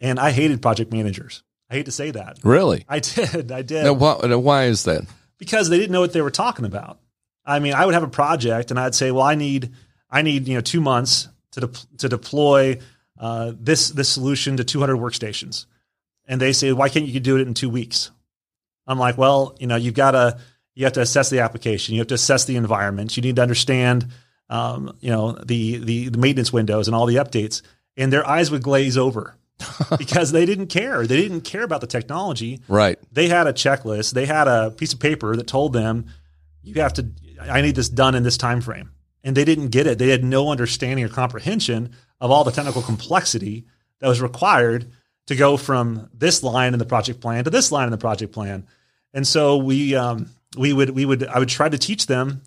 and 0.00 0.18
I 0.18 0.30
hated 0.30 0.62
project 0.62 0.92
managers. 0.92 1.42
I 1.70 1.74
hate 1.74 1.86
to 1.86 1.92
say 1.92 2.10
that. 2.10 2.38
Really? 2.42 2.84
I 2.88 3.00
did. 3.00 3.52
I 3.52 3.62
did. 3.62 3.84
Now, 3.84 3.92
why, 3.92 4.34
why 4.34 4.64
is 4.64 4.84
that? 4.84 5.04
Because 5.38 5.68
they 5.68 5.78
didn't 5.78 5.92
know 5.92 6.00
what 6.00 6.12
they 6.12 6.22
were 6.22 6.30
talking 6.30 6.64
about. 6.64 6.98
I 7.44 7.60
mean, 7.60 7.74
I 7.74 7.86
would 7.86 7.94
have 7.94 8.02
a 8.02 8.08
project 8.08 8.70
and 8.70 8.78
I'd 8.78 8.94
say, 8.94 9.10
well, 9.10 9.22
I 9.22 9.34
need, 9.34 9.72
I 10.10 10.22
need, 10.22 10.48
you 10.48 10.54
know, 10.54 10.60
two 10.60 10.80
months 10.80 11.28
to, 11.52 11.60
de- 11.60 11.96
to 11.98 12.08
deploy 12.08 12.78
uh, 13.18 13.52
this, 13.58 13.88
this 13.90 14.08
solution 14.08 14.56
to 14.58 14.64
200 14.64 14.96
workstations. 14.96 15.66
And 16.26 16.40
they 16.40 16.52
say, 16.52 16.72
why 16.72 16.88
can't 16.88 17.06
you 17.06 17.20
do 17.20 17.36
it 17.36 17.46
in 17.46 17.54
two 17.54 17.70
weeks? 17.70 18.10
I'm 18.86 18.98
like, 18.98 19.16
well, 19.16 19.56
you 19.58 19.66
know, 19.66 19.76
you've 19.76 19.94
got 19.94 20.10
to, 20.12 20.38
you 20.74 20.84
have 20.84 20.92
to 20.94 21.00
assess 21.00 21.30
the 21.30 21.40
application. 21.40 21.94
You 21.94 22.00
have 22.00 22.08
to 22.08 22.14
assess 22.14 22.44
the 22.44 22.56
environment. 22.56 23.16
You 23.16 23.22
need 23.22 23.36
to 23.36 23.42
understand, 23.42 24.08
um, 24.50 24.96
you 25.00 25.10
know, 25.10 25.32
the, 25.32 25.78
the, 25.78 26.08
the 26.10 26.18
maintenance 26.18 26.52
windows 26.52 26.86
and 26.86 26.94
all 26.94 27.06
the 27.06 27.16
updates. 27.16 27.62
And 27.96 28.12
their 28.12 28.26
eyes 28.26 28.50
would 28.50 28.62
glaze 28.62 28.96
over 28.96 29.34
because 29.98 30.32
they 30.32 30.46
didn't 30.46 30.68
care. 30.68 31.06
They 31.06 31.20
didn't 31.20 31.42
care 31.42 31.62
about 31.62 31.80
the 31.80 31.86
technology. 31.86 32.60
Right. 32.68 32.98
They 33.12 33.28
had 33.28 33.46
a 33.46 33.52
checklist. 33.52 34.12
They 34.12 34.26
had 34.26 34.48
a 34.48 34.70
piece 34.70 34.92
of 34.92 35.00
paper 35.00 35.36
that 35.36 35.46
told 35.46 35.72
them, 35.72 36.06
"You 36.62 36.74
have 36.80 36.92
to. 36.94 37.08
I 37.40 37.60
need 37.60 37.74
this 37.74 37.88
done 37.88 38.14
in 38.14 38.22
this 38.22 38.36
time 38.36 38.60
frame." 38.60 38.92
And 39.24 39.36
they 39.36 39.44
didn't 39.44 39.68
get 39.68 39.86
it. 39.86 39.98
They 39.98 40.10
had 40.10 40.22
no 40.22 40.50
understanding 40.50 41.04
or 41.04 41.08
comprehension 41.08 41.90
of 42.20 42.30
all 42.30 42.44
the 42.44 42.52
technical 42.52 42.82
complexity 42.82 43.66
that 44.00 44.08
was 44.08 44.22
required 44.22 44.92
to 45.26 45.36
go 45.36 45.56
from 45.56 46.08
this 46.14 46.42
line 46.42 46.72
in 46.72 46.78
the 46.78 46.86
project 46.86 47.20
plan 47.20 47.44
to 47.44 47.50
this 47.50 47.70
line 47.70 47.86
in 47.86 47.90
the 47.90 47.98
project 47.98 48.32
plan. 48.32 48.66
And 49.12 49.26
so 49.26 49.56
we 49.56 49.94
um, 49.94 50.30
we 50.56 50.72
would 50.72 50.90
we 50.90 51.04
would 51.04 51.26
I 51.26 51.38
would 51.38 51.48
try 51.48 51.68
to 51.68 51.78
teach 51.78 52.06
them, 52.06 52.42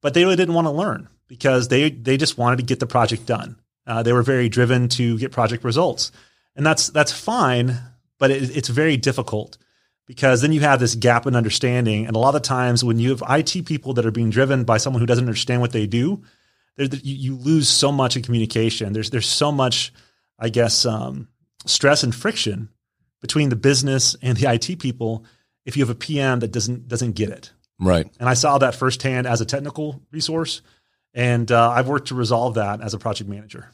but 0.00 0.14
they 0.14 0.24
really 0.24 0.36
didn't 0.36 0.54
want 0.54 0.66
to 0.66 0.70
learn 0.70 1.08
because 1.28 1.68
they 1.68 1.90
they 1.90 2.16
just 2.16 2.38
wanted 2.38 2.56
to 2.56 2.62
get 2.62 2.80
the 2.80 2.86
project 2.86 3.26
done. 3.26 3.56
Uh, 3.86 4.02
they 4.02 4.12
were 4.12 4.22
very 4.22 4.48
driven 4.48 4.88
to 4.88 5.18
get 5.18 5.32
project 5.32 5.64
results, 5.64 6.12
and 6.56 6.64
that's 6.64 6.88
that's 6.88 7.12
fine, 7.12 7.78
but 8.18 8.30
it, 8.30 8.56
it's 8.56 8.68
very 8.68 8.96
difficult 8.96 9.58
because 10.06 10.42
then 10.42 10.52
you 10.52 10.60
have 10.60 10.80
this 10.80 10.94
gap 10.94 11.26
in 11.26 11.36
understanding, 11.36 12.06
and 12.06 12.16
a 12.16 12.18
lot 12.18 12.34
of 12.34 12.42
times 12.42 12.84
when 12.84 12.98
you 12.98 13.10
have 13.10 13.22
IT 13.28 13.66
people 13.66 13.94
that 13.94 14.06
are 14.06 14.10
being 14.10 14.30
driven 14.30 14.64
by 14.64 14.76
someone 14.76 15.00
who 15.00 15.06
doesn't 15.06 15.24
understand 15.24 15.60
what 15.60 15.72
they 15.72 15.86
do, 15.86 16.22
you, 16.76 16.88
you 17.02 17.36
lose 17.36 17.68
so 17.68 17.92
much 17.92 18.16
in 18.16 18.22
communication. 18.22 18.92
There's 18.92 19.10
there's 19.10 19.26
so 19.26 19.52
much, 19.52 19.92
I 20.38 20.48
guess, 20.48 20.84
um, 20.84 21.28
stress 21.66 22.02
and 22.02 22.14
friction 22.14 22.68
between 23.20 23.48
the 23.48 23.56
business 23.56 24.16
and 24.20 24.36
the 24.36 24.52
IT 24.52 24.80
people 24.80 25.24
if 25.64 25.76
you 25.76 25.82
have 25.82 25.90
a 25.90 25.98
PM 25.98 26.40
that 26.40 26.52
doesn't 26.52 26.88
doesn't 26.88 27.12
get 27.12 27.30
it. 27.30 27.52
Right. 27.78 28.08
And 28.20 28.28
I 28.28 28.34
saw 28.34 28.58
that 28.58 28.74
firsthand 28.74 29.26
as 29.26 29.40
a 29.40 29.44
technical 29.44 30.02
resource, 30.12 30.62
and 31.14 31.50
uh, 31.50 31.70
I've 31.70 31.88
worked 31.88 32.08
to 32.08 32.14
resolve 32.14 32.54
that 32.54 32.80
as 32.80 32.94
a 32.94 32.98
project 32.98 33.28
manager. 33.28 33.70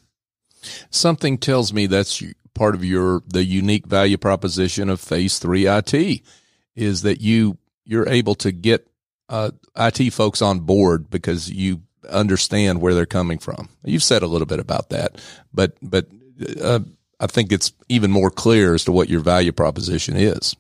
Something 0.90 1.38
tells 1.38 1.72
me 1.72 1.86
that's 1.86 2.22
part 2.58 2.74
of 2.74 2.84
your 2.84 3.22
the 3.28 3.44
unique 3.44 3.86
value 3.86 4.18
proposition 4.18 4.90
of 4.90 5.00
Phase 5.00 5.38
Three 5.38 5.66
IT 5.66 6.22
is 6.74 7.02
that 7.02 7.20
you 7.20 7.56
you're 7.84 8.08
able 8.08 8.34
to 8.34 8.50
get 8.50 8.88
uh, 9.28 9.52
IT 9.76 10.12
folks 10.12 10.42
on 10.42 10.60
board 10.60 11.08
because 11.08 11.48
you 11.48 11.82
understand 12.10 12.80
where 12.80 12.94
they're 12.94 13.06
coming 13.06 13.38
from. 13.38 13.68
You've 13.84 14.02
said 14.02 14.22
a 14.22 14.26
little 14.26 14.46
bit 14.46 14.58
about 14.58 14.90
that, 14.90 15.20
but 15.54 15.76
but 15.80 16.08
uh, 16.60 16.80
I 17.20 17.28
think 17.28 17.52
it's 17.52 17.72
even 17.88 18.10
more 18.10 18.30
clear 18.30 18.74
as 18.74 18.84
to 18.84 18.92
what 18.92 19.08
your 19.08 19.20
value 19.20 19.52
proposition 19.52 20.16
is. 20.16 20.56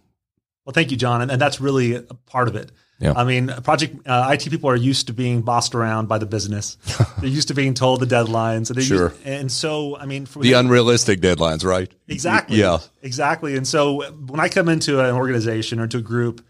Well, 0.64 0.74
thank 0.74 0.92
you, 0.92 0.96
John, 0.96 1.20
and, 1.20 1.32
and 1.32 1.40
that's 1.40 1.60
really 1.60 1.96
a 1.96 2.02
part 2.26 2.46
of 2.46 2.54
it. 2.54 2.70
Yeah. 2.98 3.12
I 3.16 3.24
mean, 3.24 3.48
project 3.62 4.08
uh, 4.08 4.30
IT 4.32 4.50
people 4.50 4.68
are 4.70 4.76
used 4.76 5.06
to 5.06 5.12
being 5.12 5.42
bossed 5.42 5.74
around 5.74 6.08
by 6.08 6.18
the 6.18 6.26
business. 6.26 6.76
They're 7.20 7.28
used 7.28 7.48
to 7.48 7.54
being 7.54 7.74
told 7.74 8.00
the 8.00 8.06
deadlines, 8.06 8.70
and 8.70 8.82
sure. 8.82 9.10
Used, 9.10 9.26
and 9.26 9.52
so 9.52 9.96
I 9.96 10.06
mean, 10.06 10.26
the 10.36 10.54
unrealistic 10.54 11.20
deadlines, 11.20 11.64
right? 11.64 11.92
Exactly. 12.08 12.58
Yeah. 12.58 12.78
Exactly. 13.02 13.56
And 13.56 13.66
so 13.66 14.02
when 14.12 14.40
I 14.40 14.48
come 14.48 14.68
into 14.68 15.00
an 15.00 15.14
organization 15.14 15.78
or 15.78 15.86
to 15.86 15.98
a 15.98 16.02
group, 16.02 16.44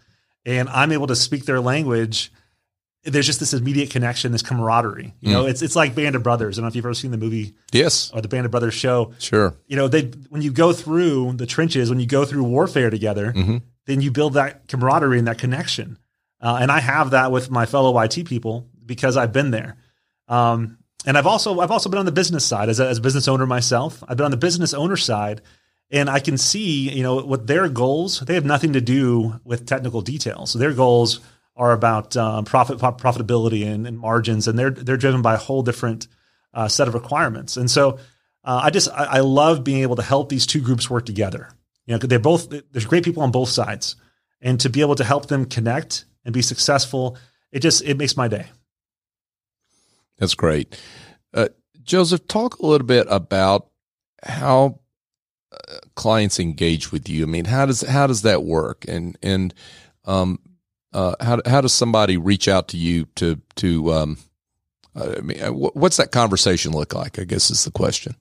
and 0.45 0.67
I'm 0.69 0.91
able 0.91 1.07
to 1.07 1.15
speak 1.15 1.45
their 1.45 1.59
language, 1.59 2.31
there's 3.03 3.27
just 3.27 3.39
this 3.39 3.53
immediate 3.53 3.91
connection, 3.91 4.31
this 4.31 4.41
camaraderie. 4.41 5.13
You 5.19 5.29
mm. 5.29 5.31
know, 5.33 5.45
it's 5.45 5.61
it's 5.61 5.75
like 5.75 5.93
Band 5.93 6.15
of 6.15 6.23
Brothers. 6.23 6.57
I 6.57 6.61
don't 6.61 6.65
know 6.65 6.69
if 6.69 6.75
you've 6.75 6.85
ever 6.85 6.95
seen 6.95 7.11
the 7.11 7.17
movie, 7.17 7.53
yes, 7.71 8.11
or 8.11 8.21
the 8.21 8.27
Band 8.27 8.45
of 8.45 8.51
Brothers 8.51 8.73
show. 8.73 9.13
Sure. 9.19 9.55
You 9.67 9.75
know, 9.75 9.87
they 9.87 10.05
when 10.29 10.41
you 10.41 10.51
go 10.51 10.73
through 10.73 11.33
the 11.33 11.45
trenches, 11.45 11.91
when 11.91 11.99
you 11.99 12.07
go 12.07 12.25
through 12.25 12.43
warfare 12.43 12.89
together, 12.89 13.33
mm-hmm 13.33 13.57
then 13.89 14.01
you 14.01 14.11
build 14.11 14.35
that 14.35 14.67
camaraderie 14.67 15.17
and 15.17 15.27
that 15.27 15.39
connection. 15.39 15.97
Uh, 16.41 16.59
and 16.61 16.71
I 16.71 16.79
have 16.79 17.11
that 17.11 17.31
with 17.31 17.51
my 17.51 17.65
fellow 17.65 17.99
IT 17.99 18.25
people 18.25 18.67
because 18.85 19.17
I've 19.17 19.33
been 19.33 19.51
there. 19.51 19.77
Um, 20.27 20.77
and 21.05 21.17
I've 21.17 21.27
also 21.27 21.59
I've 21.59 21.71
also 21.71 21.89
been 21.89 21.99
on 21.99 22.05
the 22.05 22.11
business 22.11 22.45
side 22.45 22.69
as 22.69 22.79
a, 22.79 22.87
as 22.87 22.97
a 22.97 23.01
business 23.01 23.27
owner 23.27 23.45
myself. 23.45 24.03
I've 24.07 24.17
been 24.17 24.25
on 24.25 24.31
the 24.31 24.37
business 24.37 24.73
owner 24.73 24.97
side, 24.97 25.41
and 25.89 26.09
I 26.09 26.19
can 26.19 26.37
see 26.37 26.89
you 26.89 27.03
know 27.03 27.17
what 27.17 27.47
their 27.47 27.69
goals. 27.69 28.19
They 28.19 28.35
have 28.35 28.45
nothing 28.45 28.73
to 28.73 28.81
do 28.81 29.39
with 29.43 29.65
technical 29.65 30.01
details. 30.01 30.51
So 30.51 30.59
their 30.59 30.73
goals 30.73 31.21
are 31.55 31.71
about 31.71 32.15
um, 32.17 32.45
profit 32.45 32.79
profitability 32.79 33.65
and, 33.65 33.87
and, 33.87 33.97
margins, 33.97 34.47
and 34.47 34.59
they're 34.59 34.71
they're 34.71 34.97
driven 34.97 35.21
by 35.21 35.35
a 35.35 35.37
whole 35.37 35.61
different 35.61 36.07
uh, 36.53 36.67
set 36.67 36.87
of 36.87 36.93
requirements. 36.93 37.55
And 37.55 37.71
so 37.71 37.99
uh, 38.43 38.61
I 38.63 38.69
just 38.69 38.89
I, 38.89 39.05
I, 39.05 39.19
love 39.19 39.63
being 39.63 39.83
able 39.83 39.95
to 39.97 40.01
help 40.01 40.29
these 40.29 40.45
two 40.45 40.61
groups 40.61 40.89
work 40.89 41.05
together. 41.05 41.49
You 41.85 41.93
know, 41.93 41.99
they're 41.99 42.19
both 42.19 42.49
there's 42.49 42.85
great 42.85 43.05
people 43.05 43.23
on 43.23 43.31
both 43.31 43.49
sides, 43.49 43.95
and 44.41 44.59
to 44.61 44.69
be 44.69 44.81
able 44.81 44.95
to 44.95 45.03
help 45.03 45.27
them 45.27 45.45
connect 45.45 46.05
and 46.25 46.33
be 46.33 46.41
successful, 46.41 47.17
it 47.51 47.59
just 47.59 47.83
it 47.83 47.97
makes 47.97 48.17
my 48.17 48.27
day. 48.27 48.47
That's 50.17 50.33
great, 50.33 50.79
uh, 51.33 51.49
Joseph. 51.83 52.27
Talk 52.27 52.59
a 52.59 52.65
little 52.65 52.87
bit 52.87 53.07
about 53.09 53.69
how 54.23 54.79
uh, 55.51 55.77
clients 55.95 56.39
engage 56.39 56.91
with 56.91 57.07
you. 57.07 57.23
I 57.23 57.27
mean, 57.27 57.45
how 57.45 57.65
does 57.65 57.81
how 57.81 58.07
does 58.07 58.23
that 58.23 58.43
work? 58.43 58.85
And 58.87 59.17
and 59.23 59.53
um, 60.05 60.39
uh, 60.93 61.15
how 61.21 61.41
how 61.45 61.61
does 61.61 61.73
somebody 61.73 62.17
reach 62.17 62.47
out 62.47 62.67
to 62.69 62.77
you 62.77 63.05
to 63.15 63.39
to 63.55 63.93
um, 63.93 64.17
I 64.95 65.21
mean, 65.21 65.41
uh, 65.41 65.51
what's 65.51 65.97
that 65.97 66.11
conversation 66.11 66.71
look 66.71 66.93
like? 66.93 67.19
I 67.19 67.23
guess 67.23 67.49
is 67.49 67.63
the 67.63 67.71
question. 67.71 68.15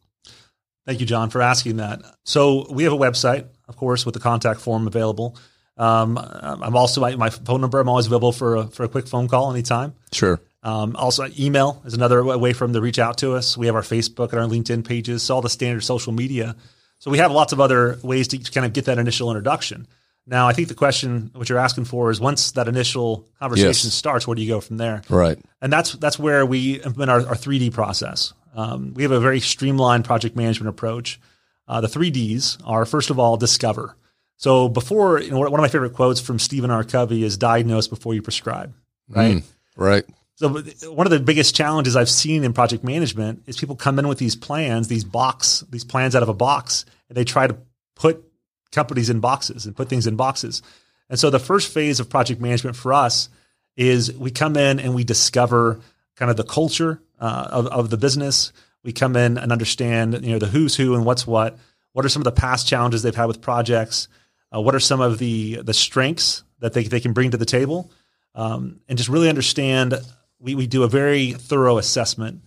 Thank 0.87 1.01
you, 1.01 1.07
John, 1.07 1.31
for 1.31 1.43
asking 1.43 1.77
that. 1.77 2.01
So 2.25 2.67
we 2.73 2.85
have 2.85 2.93
a 2.93 2.99
website, 2.99 3.47
of 3.69 3.77
course, 3.77 4.07
with 4.07 4.15
the 4.15 4.21
contact 4.21 4.61
form 4.61 4.87
available. 4.87 5.37
Um, 5.79 6.19
I'm 6.19 6.75
also 6.75 7.01
my, 7.01 7.15
my, 7.15 7.31
phone 7.31 7.61
number. 7.61 7.79
I'm 7.79 7.89
always 7.89 8.07
available 8.07 8.33
for 8.33 8.57
a, 8.57 8.67
for 8.67 8.83
a 8.83 8.89
quick 8.89 9.07
phone 9.07 9.29
call 9.29 9.53
anytime. 9.53 9.95
Sure. 10.13 10.41
Um, 10.65 10.97
also, 10.97 11.29
email 11.39 11.81
is 11.85 11.95
another 11.95 12.25
way 12.25 12.53
for 12.53 12.65
them 12.67 12.73
to 12.73 12.81
reach 12.81 12.99
out 12.99 13.19
to 13.19 13.35
us. 13.35 13.57
We 13.57 13.67
have 13.67 13.77
our 13.77 13.83
Facebook 13.83 14.33
and 14.33 14.41
our 14.41 14.49
LinkedIn 14.49 14.85
pages, 14.85 15.23
so 15.23 15.37
all 15.37 15.43
the 15.43 15.49
standard 15.49 15.83
social 15.83 16.13
media. 16.13 16.57
So 16.99 17.13
we 17.13 17.19
have 17.19 17.31
lots 17.31 17.53
of 17.53 17.61
other 17.61 17.99
ways 18.03 18.27
to 18.29 18.39
kind 18.39 18.67
of 18.67 18.73
get 18.73 18.87
that 18.87 18.99
initial 18.99 19.31
introduction. 19.31 19.87
Now, 20.27 20.47
I 20.47 20.53
think 20.53 20.69
the 20.69 20.75
question 20.75 21.31
what 21.35 21.49
you're 21.49 21.59
asking 21.59 21.87
for 21.87 22.11
is 22.11 22.21
once 22.21 22.51
that 22.53 22.69
initial 22.69 23.25
conversation 23.39 23.89
yes. 23.89 23.95
starts, 23.95 24.27
where 24.27 24.35
do 24.35 24.43
you 24.43 24.49
go 24.49 24.61
from 24.61 24.77
there? 24.77 25.03
Right. 25.09 25.39
And 25.63 25.73
that's 25.73 25.93
that's 25.93 26.19
where 26.19 26.45
we 26.45 26.83
implement 26.83 27.11
our, 27.11 27.27
our 27.29 27.35
3D 27.35 27.73
process. 27.73 28.35
Um, 28.55 28.93
we 28.95 29.05
have 29.05 29.13
a 29.13 29.21
very 29.21 29.41
streamlined 29.41 30.05
project 30.05 30.37
management 30.37 30.69
approach. 30.69 31.19
Uh, 31.67 31.81
the 31.81 31.89
three 31.89 32.11
Ds 32.11 32.59
are 32.65 32.85
first 32.85 33.11
of 33.11 33.19
all 33.19 33.37
discover. 33.37 33.97
So 34.39 34.69
before, 34.69 35.21
you 35.21 35.31
know, 35.31 35.39
one 35.39 35.55
of 35.55 35.61
my 35.61 35.69
favorite 35.69 35.93
quotes 35.95 36.21
from 36.21 36.39
Stephen 36.39 36.71
R. 36.71 36.85
Covey 36.85 37.23
is 37.23 37.37
"diagnose 37.37 37.89
before 37.89 38.15
you 38.15 38.23
prescribe." 38.23 38.73
Right. 39.09 39.37
Mm, 39.37 39.43
right. 39.77 40.05
So 40.37 40.49
one 40.93 41.07
of 41.07 41.11
the 41.11 41.19
biggest 41.19 41.57
challenges 41.57 41.97
I've 41.97 42.09
seen 42.09 42.45
in 42.45 42.53
project 42.53 42.85
management 42.85 43.43
is 43.47 43.57
people 43.57 43.75
come 43.75 43.99
in 43.99 44.07
with 44.07 44.19
these 44.19 44.37
plans, 44.37 44.87
these 44.87 45.03
box, 45.03 45.65
these 45.69 45.83
plans 45.85 46.15
out 46.15 46.23
of 46.23 46.29
a 46.29 46.35
box, 46.35 46.85
and 47.09 47.17
they 47.17 47.25
try 47.25 47.49
to 47.49 47.57
put 47.97 48.25
companies 48.71 49.11
in 49.11 49.19
boxes 49.19 49.67
and 49.67 49.75
put 49.75 49.89
things 49.89 50.07
in 50.07 50.15
boxes. 50.15 50.63
And 51.11 51.19
so 51.19 51.31
the 51.31 51.41
first 51.41 51.73
phase 51.73 51.99
of 51.99 52.09
project 52.09 52.41
management 52.41 52.77
for 52.77 52.93
us 52.93 53.29
is 53.77 54.13
we 54.17 54.31
come 54.31 54.57
in 54.57 54.79
and 54.79 54.95
we 54.95 55.03
discover 55.03 55.81
kind 56.15 56.31
of 56.31 56.37
the 56.37 56.45
culture 56.45 57.01
uh, 57.19 57.49
of, 57.51 57.67
of 57.67 57.91
the 57.91 57.97
business. 57.97 58.53
We 58.85 58.93
come 58.93 59.17
in 59.17 59.39
and 59.39 59.51
understand, 59.51 60.25
you 60.25 60.31
know, 60.31 60.39
the 60.39 60.47
who's 60.47 60.77
who 60.77 60.95
and 60.95 61.05
what's 61.05 61.27
what. 61.27 61.59
What 61.93 62.05
are 62.05 62.09
some 62.09 62.21
of 62.21 62.25
the 62.25 62.33
past 62.33 62.69
challenges 62.69 63.03
they've 63.03 63.15
had 63.15 63.27
with 63.27 63.41
projects? 63.41 64.07
Uh, 64.55 64.61
what 64.61 64.75
are 64.75 64.81
some 64.81 65.01
of 65.01 65.19
the 65.19 65.63
the 65.63 65.75
strengths 65.75 66.43
that 66.61 66.73
they, 66.73 66.85
they 66.85 67.01
can 67.01 67.13
bring 67.13 67.31
to 67.31 67.37
the 67.37 67.45
table? 67.45 67.91
Um, 68.35 68.81
and 68.89 68.97
just 68.97 69.11
really 69.11 69.29
understand 69.29 69.95
we, 70.39 70.55
we 70.55 70.67
do 70.67 70.83
a 70.83 70.89
very 70.89 71.33
thorough 71.33 71.79
assessment 71.79 72.43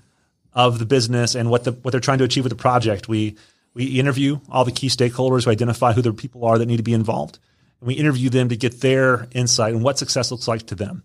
of 0.54 0.80
the 0.80 0.86
business 0.86 1.36
and 1.36 1.50
what 1.50 1.64
the 1.64 1.72
what 1.72 1.92
they're 1.92 2.00
trying 2.00 2.20
to 2.20 2.24
achieve 2.24 2.44
with 2.44 2.52
the 2.52 2.58
project. 2.58 3.08
We 3.08 3.38
we 3.74 4.00
interview 4.00 4.40
all 4.50 4.66
the 4.66 4.72
key 4.72 4.88
stakeholders, 4.88 5.46
we 5.46 5.52
identify 5.52 5.94
who 5.94 6.02
the 6.02 6.14
people 6.14 6.46
are 6.46 6.58
that 6.58 6.66
need 6.66 6.78
to 6.78 6.84
be 6.84 6.94
involved, 6.94 7.40
and 7.80 7.88
we 7.88 7.94
interview 7.94 8.30
them 8.30 8.50
to 8.50 8.58
get 8.58 8.82
their 8.82 9.28
insight 9.32 9.74
and 9.74 9.84
what 9.84 9.98
success 9.98 10.32
looks 10.32 10.48
like 10.48 10.68
to 10.68 10.76
them. 10.76 11.04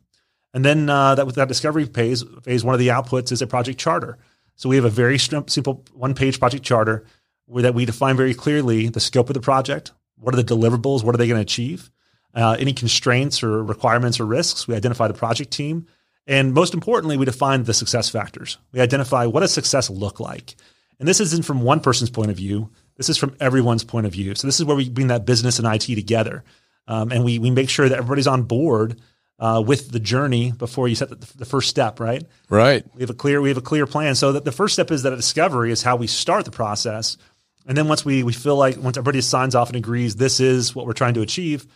And 0.53 0.65
then 0.65 0.89
uh, 0.89 1.15
that 1.17 1.27
with 1.27 1.35
that 1.37 1.49
discovery 1.49 1.85
phase, 1.85 2.25
phase 2.43 2.65
one 2.65 2.75
of 2.75 2.81
the 2.81 2.89
outputs 2.89 3.31
is 3.31 3.43
a 3.43 3.47
project 3.47 3.79
charter. 3.79 4.19
So 4.55 4.69
we 4.71 4.77
have 4.77 4.87
a 4.87 4.91
very 4.91 5.19
simple 5.19 5.85
one 5.93 6.15
page 6.15 6.41
project 6.41 6.65
charter 6.65 7.05
where 7.45 7.65
that 7.65 7.75
we 7.75 7.85
define 7.85 8.17
very 8.17 8.35
clearly 8.35 8.89
the 8.89 9.01
scope 9.01 9.29
of 9.29 9.35
the 9.35 9.41
project, 9.41 9.93
what 10.19 10.35
are 10.35 10.43
the 10.43 10.55
deliverables, 10.55 11.05
what 11.05 11.15
are 11.15 11.19
they 11.19 11.29
going 11.29 11.39
to 11.39 11.43
achieve, 11.43 11.91
uh, 12.35 12.57
any 12.59 12.73
constraints 12.73 13.43
or 13.43 13.63
requirements 13.63 14.21
or 14.21 14.27
risks. 14.27 14.69
We 14.69 14.75
identify 14.75 15.09
the 15.09 15.15
project 15.15 15.51
team 15.51 15.87
and 16.27 16.53
most 16.53 16.75
importantly, 16.75 17.17
we 17.17 17.25
define 17.25 17.65
the 17.65 17.75
success 17.75 18.09
factors. 18.09 18.59
We 18.73 18.81
identify 18.81 19.27
what 19.27 19.41
does 19.41 19.53
success 19.53 19.89
look 19.89 20.19
like. 20.19 20.57
And 20.99 21.07
this 21.07 21.21
isn't 21.21 21.45
from 21.45 21.63
one 21.63 21.81
person's 21.81 22.11
point 22.11 22.31
of 22.31 22.37
view. 22.37 22.71
This 22.97 23.09
is 23.09 23.17
from 23.17 23.37
everyone's 23.39 23.85
point 23.85 24.07
of 24.07 24.13
view. 24.13 24.35
So 24.35 24.49
this 24.49 24.59
is 24.59 24.65
where 24.65 24.77
we 24.77 24.89
bring 24.89 25.09
that 25.09 25.25
business 25.25 25.59
and 25.59 25.69
IT 25.69 25.95
together. 25.95 26.43
Um, 26.89 27.13
and 27.13 27.25
we, 27.25 27.39
we 27.39 27.51
make 27.51 27.71
sure 27.71 27.89
that 27.89 27.99
everybody's 27.99 28.27
on 28.27 28.43
board 28.45 29.01
uh, 29.39 29.63
with 29.65 29.91
the 29.91 30.01
journey 30.01 30.51
before 30.53 30.89
you 30.89 30.95
set 30.95 31.11
the, 31.11 31.37
the, 31.37 31.45
first 31.45 31.69
step, 31.69 32.01
right? 32.01 32.25
Right. 32.49 32.85
We 32.95 33.03
have 33.03 33.11
a 33.11 33.15
clear 33.15 33.43
we 33.43 33.51
have 33.51 33.59
a 33.59 33.63
clear 33.63 33.87
plan. 33.87 34.15
So 34.15 34.33
that 34.33 34.47
the 34.47 34.53
first 34.53 34.73
step 34.73 34.91
is 34.91 35.03
that 35.03 35.13
a 35.13 35.17
discovery 35.17 35.71
is 35.71 35.83
how 35.83 35.97
we 35.97 36.07
start 36.07 36.47
the 36.47 36.51
process, 36.51 37.19
and 37.67 37.77
then 37.77 37.89
once 37.89 38.05
we 38.05 38.23
we 38.23 38.33
feel 38.33 38.57
like 38.57 38.77
once 38.77 38.97
everybody 38.97 39.21
signs 39.21 39.55
off 39.55 39.69
and 39.69 39.77
agrees 39.77 40.17
this 40.17 40.41
is 40.41 40.75
what 40.75 40.87
we're 40.87 40.93
trying 40.93 41.15
to 41.15 41.23
achieve, 41.23 41.67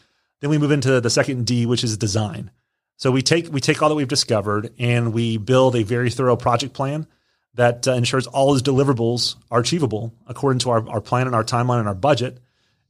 then 0.41 0.51
we 0.51 0.59
move 0.59 0.71
into 0.71 1.01
the 1.01 1.11
second 1.11 1.47
D, 1.47 1.67
which 1.67 1.85
is 1.85 1.97
design. 1.97 2.51
So 2.97 3.11
we 3.11 3.23
take 3.23 3.53
we 3.53 3.61
take 3.61 3.83
all 3.83 3.89
that 3.89 3.95
we've 3.95 4.09
discovered 4.09 4.73
and 4.79 5.13
we 5.13 5.37
build 5.37 5.75
a 5.75 5.83
very 5.83 6.11
thorough 6.11 6.37
project 6.37 6.75
plan 6.75 7.07
that 7.55 7.89
uh, 7.89 7.93
ensures 7.93 8.27
all 8.27 8.53
those 8.53 8.63
deliverables 8.63 9.37
are 9.51 9.61
achievable 9.61 10.15
according 10.27 10.61
to 10.61 10.71
our, 10.71 10.89
our 10.89 11.01
plan 11.01 11.27
and 11.27 11.35
our 11.35 11.45
timeline 11.45 11.81
and 11.81 11.89
our 11.89 11.95
budget. 11.95 12.39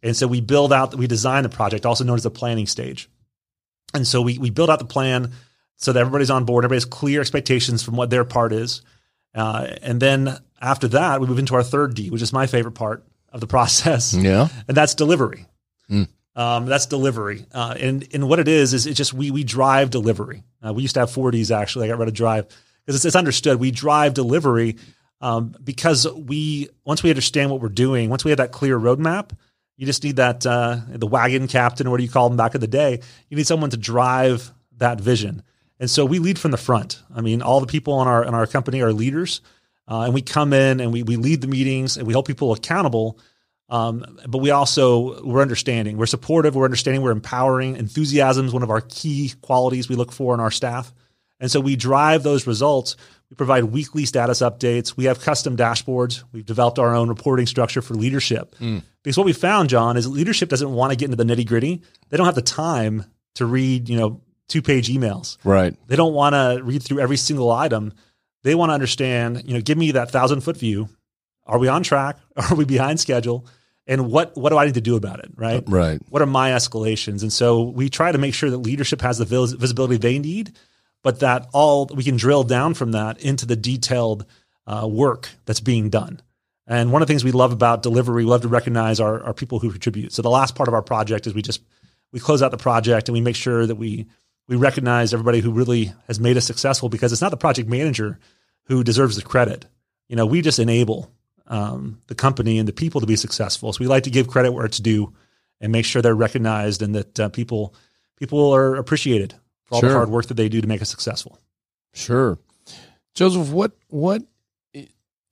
And 0.03 0.17
so 0.17 0.27
we 0.27 0.41
build 0.41 0.73
out 0.73 0.95
we 0.95 1.07
design 1.07 1.43
the 1.43 1.49
project, 1.49 1.87
also 1.87 2.05
known 2.05 2.17
as 2.17 2.23
the 2.23 2.31
planning 2.31 2.67
stage. 2.67 3.09
And 3.95 4.07
so 4.07 4.21
we 4.21 4.37
we 4.39 4.51
build 4.51 4.69
out 4.69 4.79
the 4.79 4.85
plan 4.85 5.33
so 5.77 5.93
that 5.93 6.01
everybody's 6.01 6.31
on 6.31 6.45
board, 6.45 6.65
everybody 6.65 6.77
has 6.77 6.85
clear 6.85 7.21
expectations 7.21 7.83
from 7.83 7.97
what 7.97 8.11
their 8.11 8.25
part 8.25 8.53
is. 8.53 8.83
Uh, 9.35 9.69
and 9.81 10.01
then 10.01 10.37
after 10.61 10.89
that, 10.89 11.21
we 11.21 11.27
move 11.27 11.39
into 11.39 11.55
our 11.55 11.63
third 11.63 11.95
D, 11.95 12.11
which 12.11 12.23
is 12.23 12.33
my 12.33 12.47
favorite 12.47 12.73
part 12.73 13.05
of 13.33 13.41
the 13.41 13.47
process. 13.47 14.15
Yeah. 14.15 14.49
And 14.69 14.77
that's 14.77 14.95
delivery. 14.95 15.47
Mm. 15.91 16.09
Um, 16.37 16.67
that's 16.67 16.87
delivery, 16.87 17.45
uh, 17.53 17.75
and 17.79 18.07
and 18.15 18.29
what 18.29 18.39
it 18.39 18.47
is 18.47 18.73
is 18.73 18.87
it 18.87 18.95
just 18.95 19.13
we 19.13 19.33
we 19.33 19.43
drive 19.43 19.91
delivery. 19.91 20.45
Uh, 20.65 20.73
we 20.73 20.83
used 20.83 20.95
to 20.95 21.01
have 21.01 21.11
40s 21.11 21.55
actually. 21.55 21.87
I 21.87 21.89
got 21.89 21.99
rid 21.99 22.07
of 22.07 22.15
drive 22.15 22.47
because 22.87 22.97
it's, 22.97 23.05
it's, 23.05 23.17
understood. 23.17 23.59
We 23.59 23.73
drive 23.73 24.15
delivery 24.15 24.77
um, 25.21 25.57
because 25.63 26.07
we 26.09 26.69
once 26.85 27.03
we 27.03 27.11
understand 27.11 27.51
what 27.51 27.61
we're 27.61 27.69
doing, 27.69 28.11
once 28.11 28.25
we 28.25 28.31
have 28.31 28.39
that 28.39 28.53
clear 28.53 28.79
roadmap, 28.79 29.33
you 29.77 29.87
just 29.87 30.05
need 30.05 30.17
that 30.17 30.47
uh, 30.47 30.79
the 30.89 31.07
wagon 31.07 31.49
captain 31.49 31.89
or 31.89 31.91
what 31.91 31.97
do 31.97 32.05
you 32.05 32.11
call 32.11 32.29
them 32.29 32.39
back 32.39 32.55
in 32.55 32.61
the 32.61 32.69
day. 32.69 33.01
You 33.29 33.37
need 33.37 33.49
someone 33.49 33.71
to 33.71 33.77
drive 33.77 34.53
that 34.77 35.01
vision, 35.01 35.43
and 35.81 35.91
so 35.91 36.05
we 36.05 36.21
lead 36.21 36.39
from 36.39 36.53
the 36.53 36.57
front. 36.57 37.03
I 37.15 37.23
mean, 37.23 37.43
all 37.43 37.59
the 37.59 37.67
people 37.67 38.01
in 38.03 38.09
our 38.09 38.25
in 38.25 38.35
our 38.35 38.47
company 38.47 38.83
are 38.83 38.93
leaders, 38.93 39.41
uh, 39.91 40.03
and 40.03 40.15
we 40.15 40.23
come 40.23 40.53
in 40.53 40.81
and 40.81 40.93
we 40.93 41.03
we 41.03 41.17
lead 41.17 41.43
the 41.43 41.49
meetings 41.49 41.99
and 41.99 42.07
we 42.07 42.15
hold 42.15 42.25
people 42.25 42.53
accountable 42.53 43.19
um, 43.71 44.19
but 44.27 44.39
we 44.39 44.51
also 44.51 45.23
we're 45.25 45.41
understanding, 45.41 45.97
we're 45.97 46.07
supportive, 46.07 46.57
we're 46.57 46.65
understanding, 46.65 47.03
we're 47.03 47.13
empowering. 47.13 47.77
Enthusiasm 47.77 48.47
is 48.47 48.53
one 48.53 48.65
of 48.65 48.71
our 48.71 48.81
key 48.81 49.33
qualities 49.43 49.89
we 49.89 49.95
look 49.95 50.11
for 50.11 50.35
in 50.35 50.41
our 50.41 50.51
staff, 50.51 50.93
and 51.39 51.51
so 51.51 51.61
we 51.61 51.77
drive 51.77 52.25
those 52.25 52.47
results. 52.49 52.97
We 53.31 53.37
provide 53.37 53.65
weekly 53.65 54.07
status 54.07 54.41
updates. 54.41 54.97
We 54.97 55.05
have 55.05 55.21
custom 55.21 55.57
dashboards. 55.57 56.25
We've 56.33 56.45
developed 56.45 56.81
our 56.81 56.97
own 56.97 57.09
reporting 57.09 57.47
structure 57.47 57.81
for 57.81 57.95
leadership. 57.95 58.57
Mm. 58.59 58.83
Because 59.05 59.17
what 59.17 59.25
we 59.25 59.33
found, 59.33 59.69
John, 59.69 59.97
is 59.97 60.09
leadership 60.09 60.49
doesn't 60.49 60.73
want 60.73 60.91
to 60.91 60.97
get 60.97 61.13
into 61.13 61.25
the 61.25 61.33
nitty 61.33 61.47
gritty. 61.47 61.81
They 62.09 62.17
don't 62.17 62.27
have 62.27 62.35
the 62.35 62.43
time 62.43 63.05
to 63.37 63.47
read, 63.47 63.89
you 63.89 63.97
know, 63.97 64.21
two 64.49 64.63
page 64.63 64.89
emails. 64.89 65.39
Right. 65.45 65.77
They 65.87 65.95
don't 65.95 66.13
want 66.13 66.35
to 66.35 66.61
read 66.65 66.83
through 66.83 66.99
every 66.99 67.17
single 67.17 67.53
item. 67.53 67.93
They 68.43 68.55
want 68.55 68.71
to 68.71 68.75
understand, 68.75 69.43
you 69.47 69.55
know, 69.55 69.61
give 69.61 69.79
me 69.79 69.93
that 69.93 70.11
thousand 70.11 70.41
foot 70.43 70.57
view. 70.57 70.89
Are 71.47 71.59
we 71.59 71.69
on 71.69 71.83
track? 71.83 72.17
Are 72.37 72.55
we 72.55 72.65
behind 72.65 73.01
schedule? 73.01 73.47
and 73.91 74.09
what 74.09 74.37
what 74.37 74.51
do 74.51 74.57
I 74.57 74.67
need 74.67 74.75
to 74.75 74.81
do 74.81 74.95
about 74.95 75.19
it, 75.19 75.33
right? 75.35 75.65
Right. 75.67 76.01
What 76.11 76.23
are 76.23 76.27
my 76.27 76.51
escalations? 76.51 77.23
And 77.23 77.33
so 77.33 77.63
we 77.63 77.89
try 77.89 78.13
to 78.13 78.19
make 78.19 78.35
sure 78.35 78.49
that 78.49 78.59
leadership 78.59 79.01
has 79.03 79.19
the 79.19 79.25
visibility 79.25 79.97
they 79.97 80.21
need, 80.21 80.53
but 81.03 81.21
that 81.21 81.49
all 81.53 81.91
we 81.93 82.05
can 82.05 82.17
drill 82.17 82.45
down 82.45 82.75
from 82.75 82.93
that 82.93 83.21
into 83.21 83.47
the 83.47 83.57
detailed 83.57 84.27
uh, 84.67 84.87
work 84.89 85.31
that's 85.45 85.61
being 85.61 85.91
done. 85.91 86.21
And 86.69 86.93
one 86.93 87.03
of 87.03 87.09
the 87.09 87.13
things 87.13 87.25
we 87.25 87.33
love 87.33 87.51
about 87.51 87.83
delivery, 87.83 88.25
we 88.25 88.31
love 88.31 88.43
to 88.43 88.49
recognize 88.49 89.01
our, 89.01 89.21
our 89.25 89.35
people 89.35 89.59
who 89.59 89.73
contribute. 89.73 90.13
So 90.13 90.23
the 90.23 90.31
last 90.31 90.55
part 90.55 90.69
of 90.69 90.75
our 90.75 90.83
project 90.83 91.27
is 91.27 91.35
we 91.35 91.43
just 91.43 91.61
we 92.13 92.21
close 92.21 92.43
out 92.43 92.53
the 92.53 92.59
project 92.59 93.09
and 93.09 93.13
we 93.15 93.21
make 93.21 93.37
sure 93.37 93.67
that 93.67 93.75
we 93.75 94.07
we 94.51 94.57
recognize 94.57 95.15
everybody 95.15 95.39
who 95.39 95.53
really 95.53 95.93
has 96.09 96.19
made 96.19 96.37
us 96.37 96.45
successful 96.45 96.89
because 96.89 97.13
it's 97.13 97.23
not 97.23 97.31
the 97.31 97.37
project 97.37 97.69
manager 97.69 98.19
who 98.65 98.83
deserves 98.83 99.15
the 99.15 99.23
credit. 99.23 99.65
You 100.09 100.17
know, 100.17 100.27
we 100.27 100.43
just 100.43 100.59
enable 100.59 101.09
um, 101.47 102.03
the 102.09 102.17
company 102.17 102.59
and 102.59 102.67
the 102.67 102.73
people 102.73 103.01
to 103.01 103.07
be 103.07 103.15
successful. 103.15 103.73
So 103.73 103.79
we 103.79 103.87
like 103.87 104.03
to 104.05 104.11
give 104.11 104.27
credit 104.27 104.51
where 104.51 104.67
it's 104.67 104.79
due 104.79 105.15
and 105.61 105.71
make 105.71 105.85
sure 105.85 106.03
they're 106.03 106.17
recognized 106.17 106.83
and 106.83 106.97
that 106.97 107.21
uh, 107.21 107.29
people 107.29 107.77
people 108.17 108.53
are 108.53 108.75
appreciated 108.75 109.35
for 109.67 109.77
all 109.77 109.81
sure. 109.83 109.91
the 109.91 109.95
hard 109.95 110.11
work 110.11 110.27
that 110.27 110.35
they 110.35 110.49
do 110.49 110.61
to 110.61 110.67
make 110.67 110.83
us 110.83 110.91
successful. 110.91 111.39
Sure, 111.95 112.37
Joseph. 113.15 113.51
What 113.51 113.71
what 113.87 114.25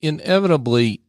inevitably 0.01 1.01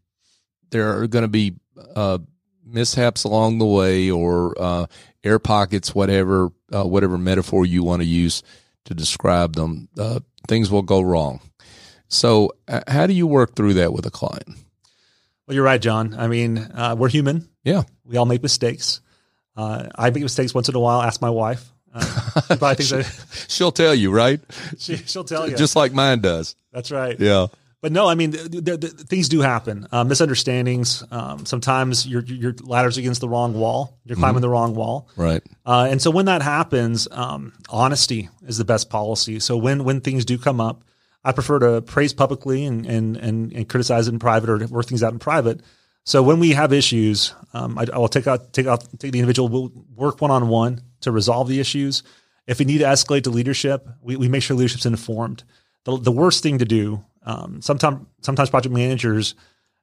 there 0.70 1.00
are 1.00 1.06
going 1.06 1.22
to 1.22 1.28
be 1.28 1.54
uh, 1.94 2.18
mishaps 2.66 3.22
along 3.22 3.58
the 3.58 3.66
way 3.66 4.10
or 4.10 4.60
uh, 4.60 4.86
air 5.22 5.38
pockets, 5.38 5.94
whatever 5.94 6.50
uh, 6.72 6.84
whatever 6.84 7.18
metaphor 7.18 7.66
you 7.66 7.82
want 7.82 8.02
to 8.02 8.06
use. 8.06 8.42
to 8.86 8.94
describe 8.94 9.56
them, 9.56 9.88
uh, 9.98 10.20
things 10.48 10.70
will 10.70 10.82
go 10.82 11.02
wrong. 11.02 11.40
So, 12.08 12.52
uh, 12.66 12.80
how 12.88 13.06
do 13.06 13.12
you 13.12 13.26
work 13.26 13.54
through 13.54 13.74
that 13.74 13.92
with 13.92 14.06
a 14.06 14.10
client? 14.10 14.48
Well, 15.46 15.54
you're 15.54 15.64
right, 15.64 15.80
John. 15.80 16.14
I 16.14 16.28
mean, 16.28 16.58
uh, 16.58 16.96
we're 16.98 17.08
human. 17.08 17.48
Yeah, 17.62 17.82
we 18.04 18.16
all 18.16 18.26
make 18.26 18.42
mistakes. 18.42 19.00
Uh, 19.56 19.88
I 19.94 20.10
make 20.10 20.22
mistakes 20.22 20.54
once 20.54 20.68
in 20.68 20.74
a 20.74 20.80
while. 20.80 21.02
Ask 21.02 21.20
my 21.20 21.30
wife. 21.30 21.70
Uh, 21.92 22.00
I 22.62 22.74
think 22.74 22.88
that 22.90 23.46
she'll 23.48 23.72
tell 23.72 23.94
you, 23.94 24.10
right? 24.12 24.40
She, 24.78 24.96
will 25.14 25.24
tell 25.24 25.48
you, 25.48 25.56
just 25.56 25.76
like 25.76 25.92
mine 25.92 26.20
does. 26.20 26.56
That's 26.72 26.90
right. 26.90 27.18
Yeah. 27.18 27.48
But 27.82 27.92
no, 27.92 28.08
I 28.08 28.14
mean, 28.14 28.32
the, 28.32 28.60
the, 28.62 28.76
the, 28.76 28.88
things 28.88 29.28
do 29.28 29.40
happen. 29.40 29.88
Uh, 29.90 30.04
misunderstandings. 30.04 31.02
Um, 31.10 31.46
sometimes 31.46 32.06
your 32.06 32.22
your 32.22 32.54
ladder's 32.60 32.98
against 32.98 33.22
the 33.22 33.28
wrong 33.28 33.54
wall. 33.54 33.98
You're 34.04 34.16
climbing 34.16 34.36
mm-hmm. 34.36 34.42
the 34.42 34.48
wrong 34.50 34.74
wall. 34.74 35.08
Right. 35.16 35.42
Uh, 35.64 35.88
and 35.90 36.00
so 36.00 36.10
when 36.10 36.26
that 36.26 36.42
happens, 36.42 37.08
um, 37.10 37.54
honesty 37.70 38.28
is 38.46 38.58
the 38.58 38.66
best 38.66 38.90
policy. 38.90 39.40
So 39.40 39.56
when 39.56 39.84
when 39.84 40.02
things 40.02 40.26
do 40.26 40.36
come 40.36 40.60
up, 40.60 40.84
I 41.24 41.32
prefer 41.32 41.58
to 41.60 41.80
praise 41.80 42.12
publicly 42.12 42.66
and 42.66 42.84
and 42.84 43.16
and, 43.16 43.52
and 43.52 43.68
criticize 43.68 44.08
in 44.08 44.18
private 44.18 44.50
or 44.50 44.58
work 44.66 44.86
things 44.86 45.02
out 45.02 45.14
in 45.14 45.18
private. 45.18 45.62
So 46.04 46.22
when 46.22 46.38
we 46.38 46.50
have 46.50 46.72
issues, 46.72 47.34
um, 47.54 47.78
I, 47.78 47.86
I, 47.92 47.98
will 47.98 48.08
take 48.08 48.26
out 48.26 48.52
take 48.52 48.66
out 48.66 48.84
take 48.98 49.12
the 49.12 49.20
individual. 49.20 49.48
We'll 49.48 49.72
work 49.94 50.20
one 50.20 50.30
on 50.30 50.48
one 50.48 50.82
to 51.00 51.12
resolve 51.12 51.48
the 51.48 51.60
issues. 51.60 52.02
If 52.46 52.58
we 52.58 52.64
need 52.64 52.78
to 52.78 52.84
escalate 52.84 53.24
to 53.24 53.30
leadership, 53.30 53.88
we, 54.02 54.16
we 54.16 54.28
make 54.28 54.42
sure 54.42 54.56
leadership's 54.56 54.86
informed. 54.86 55.44
The, 55.84 55.98
the 55.98 56.12
worst 56.12 56.42
thing 56.42 56.58
to 56.58 56.64
do, 56.64 57.04
um, 57.22 57.60
sometimes 57.62 58.06
sometimes 58.22 58.50
project 58.50 58.74
managers 58.74 59.34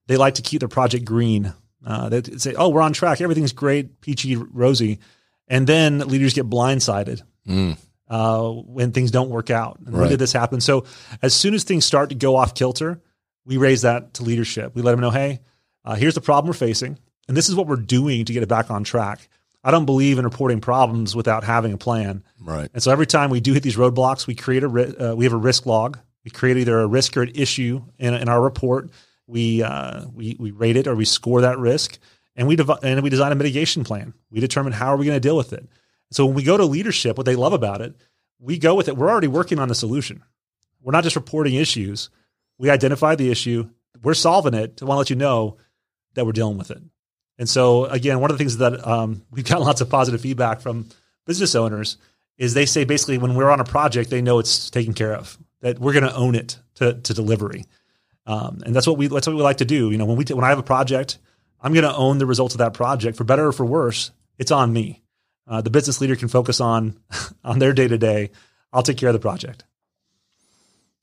they 0.07 0.17
like 0.17 0.35
to 0.35 0.41
keep 0.41 0.59
their 0.59 0.69
project 0.69 1.05
green. 1.05 1.53
Uh, 1.85 2.09
they 2.09 2.21
say, 2.37 2.55
"Oh, 2.55 2.69
we're 2.69 2.81
on 2.81 2.93
track. 2.93 3.21
Everything's 3.21 3.53
great, 3.53 4.01
peachy, 4.01 4.35
rosy," 4.35 4.99
and 5.47 5.67
then 5.67 5.99
leaders 5.99 6.33
get 6.33 6.49
blindsided 6.49 7.21
mm. 7.47 7.77
uh, 8.09 8.49
when 8.49 8.91
things 8.91 9.11
don't 9.11 9.29
work 9.29 9.49
out. 9.49 9.79
And 9.79 9.93
right. 9.93 10.01
when 10.01 10.09
did 10.09 10.19
this 10.19 10.33
happen? 10.33 10.59
So 10.59 10.85
as 11.21 11.33
soon 11.33 11.53
as 11.53 11.63
things 11.63 11.85
start 11.85 12.09
to 12.09 12.15
go 12.15 12.35
off 12.35 12.55
kilter, 12.55 13.01
we 13.45 13.57
raise 13.57 13.83
that 13.83 14.15
to 14.15 14.23
leadership. 14.23 14.75
We 14.75 14.81
let 14.81 14.91
them 14.91 15.01
know, 15.01 15.11
"Hey, 15.11 15.39
uh, 15.85 15.95
here's 15.95 16.15
the 16.15 16.21
problem 16.21 16.47
we're 16.47 16.53
facing, 16.53 16.97
and 17.27 17.37
this 17.37 17.47
is 17.47 17.55
what 17.55 17.67
we're 17.67 17.75
doing 17.75 18.25
to 18.25 18.33
get 18.33 18.43
it 18.43 18.49
back 18.49 18.71
on 18.71 18.83
track." 18.83 19.29
I 19.63 19.71
don't 19.71 19.85
believe 19.85 20.17
in 20.17 20.23
reporting 20.23 20.61
problems 20.61 21.13
without 21.13 21.43
having 21.43 21.73
a 21.73 21.77
plan. 21.77 22.23
Right. 22.39 22.69
And 22.73 22.81
so 22.81 22.89
every 22.89 23.05
time 23.05 23.29
we 23.29 23.41
do 23.41 23.53
hit 23.53 23.63
these 23.63 23.75
roadblocks, 23.75 24.25
we 24.25 24.33
create 24.33 24.63
a 24.63 24.67
uh, 25.11 25.15
we 25.15 25.25
have 25.25 25.33
a 25.33 25.37
risk 25.37 25.65
log. 25.65 25.99
We 26.27 26.31
create 26.31 26.57
either 26.57 26.81
a 26.81 26.87
risk 26.87 27.15
or 27.15 27.21
an 27.21 27.31
issue 27.35 27.83
in, 27.97 28.13
in 28.13 28.27
our 28.27 28.41
report. 28.41 28.89
We 29.27 29.63
uh, 29.63 30.07
we 30.13 30.35
we 30.37 30.51
rate 30.51 30.75
it 30.75 30.85
or 30.85 30.93
we 30.93 31.05
score 31.05 31.39
that 31.39 31.57
risk, 31.57 31.99
and 32.35 32.49
we 32.49 32.57
dev- 32.57 32.83
and 32.83 33.01
we 33.01 33.09
design 33.09 33.31
a 33.31 33.35
mitigation 33.35 33.85
plan. 33.85 34.13
We 34.29 34.41
determine 34.41 34.73
how 34.73 34.87
are 34.87 34.97
we 34.97 35.05
going 35.05 35.15
to 35.15 35.21
deal 35.21 35.37
with 35.37 35.53
it. 35.53 35.65
So 36.11 36.25
when 36.25 36.35
we 36.35 36.43
go 36.43 36.57
to 36.57 36.65
leadership, 36.65 37.15
what 37.15 37.25
they 37.25 37.37
love 37.37 37.53
about 37.53 37.79
it, 37.79 37.95
we 38.39 38.57
go 38.57 38.75
with 38.75 38.89
it. 38.89 38.97
We're 38.97 39.09
already 39.09 39.29
working 39.29 39.57
on 39.57 39.69
the 39.69 39.73
solution. 39.73 40.21
We're 40.81 40.91
not 40.91 41.05
just 41.05 41.15
reporting 41.15 41.53
issues. 41.53 42.09
We 42.57 42.69
identify 42.69 43.15
the 43.15 43.31
issue. 43.31 43.69
We're 44.03 44.13
solving 44.13 44.53
it. 44.53 44.75
to 44.77 44.85
want 44.85 44.97
to 44.97 44.99
let 44.99 45.09
you 45.09 45.15
know 45.15 45.55
that 46.15 46.25
we're 46.25 46.33
dealing 46.33 46.57
with 46.57 46.71
it. 46.71 46.81
And 47.37 47.47
so, 47.47 47.85
again, 47.85 48.19
one 48.19 48.31
of 48.31 48.37
the 48.37 48.39
things 48.39 48.57
that 48.57 48.85
um, 48.85 49.23
we've 49.31 49.45
got 49.45 49.61
lots 49.69 49.79
of 49.79 49.89
positive 49.89 50.19
feedback 50.19 50.59
from 50.59 50.89
business 51.25 51.55
owners 51.55 51.95
is 52.37 52.53
they 52.53 52.65
say 52.65 52.83
basically 52.83 53.17
when 53.17 53.35
we're 53.35 53.49
on 53.49 53.61
a 53.61 53.63
project, 53.65 54.09
they 54.09 54.21
know 54.21 54.39
it's 54.39 54.69
taken 54.69 54.93
care 54.93 55.15
of, 55.15 55.37
that 55.61 55.79
we're 55.79 55.93
going 55.93 56.05
to 56.05 56.15
own 56.15 56.35
it 56.35 56.59
to, 56.75 56.93
to 56.93 57.13
delivery. 57.13 57.65
Um, 58.25 58.61
and 58.65 58.75
that's 58.75 58.85
what 58.85 58.97
we 58.97 59.07
that's 59.07 59.25
what 59.25 59.35
we 59.35 59.41
like 59.41 59.57
to 59.57 59.65
do. 59.65 59.89
You 59.89 59.97
know, 59.97 60.05
when 60.05 60.17
we 60.17 60.25
t- 60.25 60.33
when 60.33 60.43
I 60.43 60.49
have 60.49 60.59
a 60.59 60.63
project, 60.63 61.17
I'm 61.61 61.73
going 61.73 61.85
to 61.85 61.95
own 61.95 62.17
the 62.17 62.25
results 62.25 62.53
of 62.53 62.59
that 62.59 62.73
project 62.73 63.17
for 63.17 63.23
better 63.23 63.47
or 63.47 63.51
for 63.53 63.65
worse. 63.65 64.11
It's 64.37 64.51
on 64.51 64.73
me. 64.73 65.01
Uh, 65.47 65.61
the 65.61 65.69
business 65.69 66.01
leader 66.01 66.15
can 66.15 66.27
focus 66.27 66.59
on 66.59 66.99
on 67.43 67.59
their 67.59 67.73
day 67.73 67.87
to 67.87 67.97
day. 67.97 68.31
I'll 68.73 68.83
take 68.83 68.97
care 68.97 69.09
of 69.09 69.13
the 69.13 69.19
project. 69.19 69.63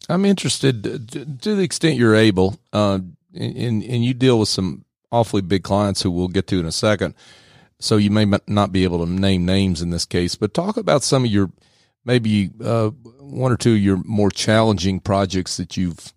I'm 0.09 0.27
interested 0.27 0.83
to, 0.83 1.55
the 1.55 1.63
extent 1.63 1.97
you're 1.97 2.15
able, 2.15 2.59
uh, 2.75 2.99
and, 3.35 3.83
and 3.83 4.05
you 4.05 4.13
deal 4.13 4.39
with 4.39 4.51
some 4.51 4.85
awfully 5.11 5.41
big 5.41 5.63
clients 5.63 6.03
who 6.03 6.11
we'll 6.11 6.29
get 6.29 6.47
to 6.49 6.61
in 6.61 6.67
a 6.67 6.73
second. 6.73 7.15
So 7.81 7.97
you 7.97 8.11
may 8.11 8.27
not 8.47 8.71
be 8.71 8.85
able 8.85 9.05
to 9.05 9.11
name 9.11 9.47
names 9.47 9.81
in 9.81 9.91
this 9.91 10.05
case, 10.05 10.35
but 10.35 10.53
talk 10.53 10.77
about 10.77 11.03
some 11.03 11.25
of 11.25 11.31
your 11.31 11.51
maybe 12.05 12.51
uh, 12.63 12.91
one 13.19 13.53
or 13.53 13.57
two 13.57 13.73
of 13.73 13.79
your 13.79 13.97
more 14.05 14.31
challenging 14.31 15.01
projects 15.01 15.57
that 15.57 15.77
you've 15.77 16.13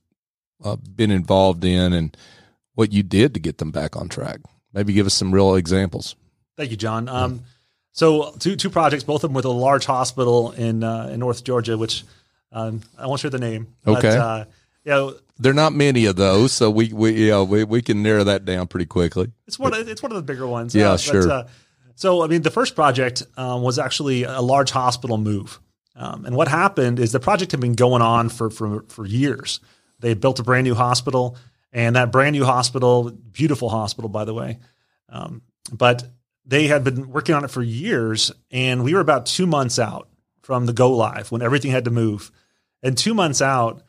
uh, 0.64 0.76
been 0.76 1.12
involved 1.12 1.64
in 1.64 1.94
and 1.94 2.18
what 2.76 2.92
you 2.92 3.04
did 3.04 3.34
to 3.34 3.40
get 3.40 3.58
them 3.58 3.72
back 3.72 3.96
on 3.96 4.10
track. 4.10 4.40
Maybe 4.74 4.94
give 4.94 5.06
us 5.06 5.14
some 5.14 5.34
real 5.34 5.56
examples. 5.56 6.16
Thank 6.56 6.72
you, 6.72 6.78
John. 6.78 7.08
Um, 7.10 7.44
so 7.92 8.36
two 8.40 8.56
two 8.56 8.70
projects, 8.70 9.04
both 9.04 9.24
of 9.24 9.30
them 9.30 9.34
with 9.34 9.46
a 9.46 9.50
large 9.50 9.86
hospital 9.86 10.52
in 10.52 10.84
uh, 10.84 11.10
in 11.12 11.20
North 11.20 11.44
Georgia, 11.44 11.78
which 11.78 12.04
um, 12.52 12.82
I 12.98 13.08
won't 13.08 13.20
share 13.20 13.32
the 13.32 13.40
name. 13.40 13.68
Okay. 13.86 14.02
But, 14.02 14.18
uh, 14.18 14.46
you 14.84 14.92
know, 14.92 15.16
there 15.40 15.52
are 15.52 15.56
not 15.56 15.74
many 15.74 16.06
of 16.06 16.16
those, 16.16 16.52
so 16.52 16.70
we 16.70 16.94
we 16.94 17.28
yeah 17.28 17.42
we, 17.42 17.64
we 17.64 17.82
can 17.82 18.04
narrow 18.04 18.24
that 18.24 18.46
down 18.46 18.68
pretty 18.68 18.86
quickly. 18.86 19.32
It's 19.48 19.58
one 19.58 19.74
of, 19.74 19.88
it's 19.88 20.04
one 20.04 20.12
of 20.12 20.16
the 20.16 20.22
bigger 20.22 20.48
ones. 20.48 20.76
Yeah, 20.76 20.92
uh, 20.92 20.98
sure. 20.98 21.28
But, 21.28 21.32
uh, 21.32 21.48
so 21.96 22.24
I 22.24 22.28
mean, 22.28 22.44
the 22.44 22.52
first 22.52 22.76
project 22.76 23.24
um, 23.38 23.64
was 23.64 23.80
actually 23.80 24.24
a 24.24 24.42
large 24.42 24.72
hospital 24.72 25.18
move, 25.18 25.60
um, 25.98 26.26
and 26.26 26.36
what 26.36 26.48
happened 26.48 27.00
is 27.00 27.12
the 27.12 27.20
project 27.20 27.52
had 27.52 27.60
been 27.60 27.74
going 27.74 28.02
on 28.02 28.30
for 28.30 28.50
for 28.50 28.86
for 28.88 29.06
years. 29.06 29.60
They 30.00 30.14
built 30.14 30.40
a 30.40 30.44
brand 30.44 30.66
new 30.66 30.76
hospital, 30.76 31.38
and 31.74 31.96
that 31.96 32.12
brand 32.12 32.36
new 32.36 32.46
hospital, 32.46 33.10
beautiful 33.10 33.68
hospital 33.68 34.08
by 34.08 34.24
the 34.24 34.34
way, 34.34 34.60
um, 35.10 35.42
but 35.72 36.08
they 36.46 36.68
had 36.68 36.84
been 36.84 37.10
working 37.10 37.34
on 37.34 37.44
it 37.44 37.52
for 37.52 37.64
years, 37.64 38.32
and 38.52 38.84
we 38.84 38.94
were 38.94 39.00
about 39.00 39.26
two 39.26 39.48
months 39.48 39.80
out 39.80 40.08
from 40.44 40.68
the 40.68 40.74
go 40.74 40.92
live 40.92 41.32
when 41.32 41.42
everything 41.42 41.72
had 41.72 41.86
to 41.86 41.92
move, 41.92 42.32
and 42.84 42.96
two 42.96 43.16
months 43.16 43.42
out 43.42 43.82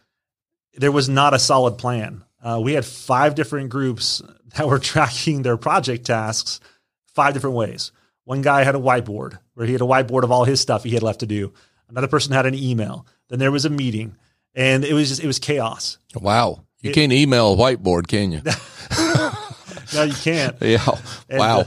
there 0.74 0.92
was 0.92 1.08
not 1.08 1.34
a 1.34 1.38
solid 1.38 1.76
plan. 1.76 2.24
Uh, 2.42 2.60
we 2.62 2.72
had 2.72 2.86
five 2.86 3.34
different 3.34 3.68
groups 3.68 4.22
that 4.56 4.66
were 4.66 4.78
tracking 4.78 5.42
their 5.42 5.58
project 5.58 6.06
tasks 6.06 6.60
five 7.14 7.34
different 7.34 7.56
ways. 7.56 7.92
One 8.24 8.42
guy 8.42 8.62
had 8.62 8.74
a 8.74 8.78
whiteboard 8.78 9.38
where 9.54 9.66
he 9.66 9.72
had 9.72 9.82
a 9.82 9.86
whiteboard 9.86 10.22
of 10.22 10.30
all 10.30 10.44
his 10.44 10.60
stuff 10.60 10.84
he 10.84 10.90
had 10.90 11.02
left 11.02 11.20
to 11.20 11.26
do. 11.26 11.52
Another 11.88 12.08
person 12.08 12.32
had 12.32 12.46
an 12.46 12.54
email. 12.54 13.06
Then 13.28 13.38
there 13.38 13.52
was 13.52 13.64
a 13.64 13.70
meeting, 13.70 14.16
and 14.54 14.84
it 14.84 14.92
was 14.92 15.08
just 15.08 15.22
it 15.22 15.26
was 15.26 15.38
chaos. 15.38 15.98
Wow, 16.14 16.64
you 16.80 16.90
it, 16.90 16.94
can't 16.94 17.12
email 17.12 17.52
a 17.52 17.56
whiteboard, 17.56 18.06
can 18.06 18.32
you? 18.32 18.42
no, 19.94 20.02
you 20.02 20.14
can't. 20.14 20.56
Yeah. 20.62 20.86
And, 21.28 21.38
wow. 21.38 21.60
Uh, 21.60 21.64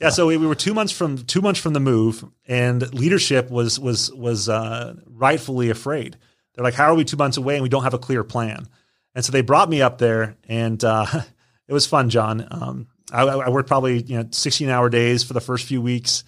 yeah, 0.00 0.10
so 0.10 0.26
we, 0.26 0.36
we, 0.36 0.46
were 0.46 0.54
two 0.54 0.74
months 0.74 0.92
from 0.92 1.18
two 1.18 1.40
months 1.40 1.60
from 1.60 1.72
the 1.72 1.80
move, 1.80 2.24
and 2.46 2.92
leadership 2.92 3.50
was 3.50 3.78
was 3.78 4.12
was 4.12 4.48
uh, 4.48 4.94
rightfully 5.06 5.70
afraid 5.70 6.16
they're 6.54 6.64
like, 6.64 6.74
how 6.74 6.90
are 6.90 6.94
we 6.94 7.04
two 7.04 7.16
months 7.16 7.36
away 7.36 7.54
and 7.54 7.62
we 7.62 7.68
don't 7.68 7.82
have 7.82 7.94
a 7.94 7.98
clear 7.98 8.24
plan? 8.24 8.68
And 9.14 9.24
so 9.24 9.32
they 9.32 9.42
brought 9.42 9.68
me 9.68 9.82
up 9.82 9.98
there, 9.98 10.36
and 10.48 10.82
uh, 10.82 11.06
it 11.68 11.72
was 11.72 11.86
fun, 11.86 12.10
John. 12.10 12.46
Um, 12.50 12.86
I, 13.12 13.22
I, 13.22 13.48
worked 13.48 13.68
probably 13.68 14.02
you 14.02 14.18
know 14.18 14.28
16 14.30 14.68
hour 14.68 14.88
days 14.88 15.22
for 15.22 15.34
the 15.34 15.40
first 15.40 15.66
few 15.66 15.80
weeks, 15.80 16.24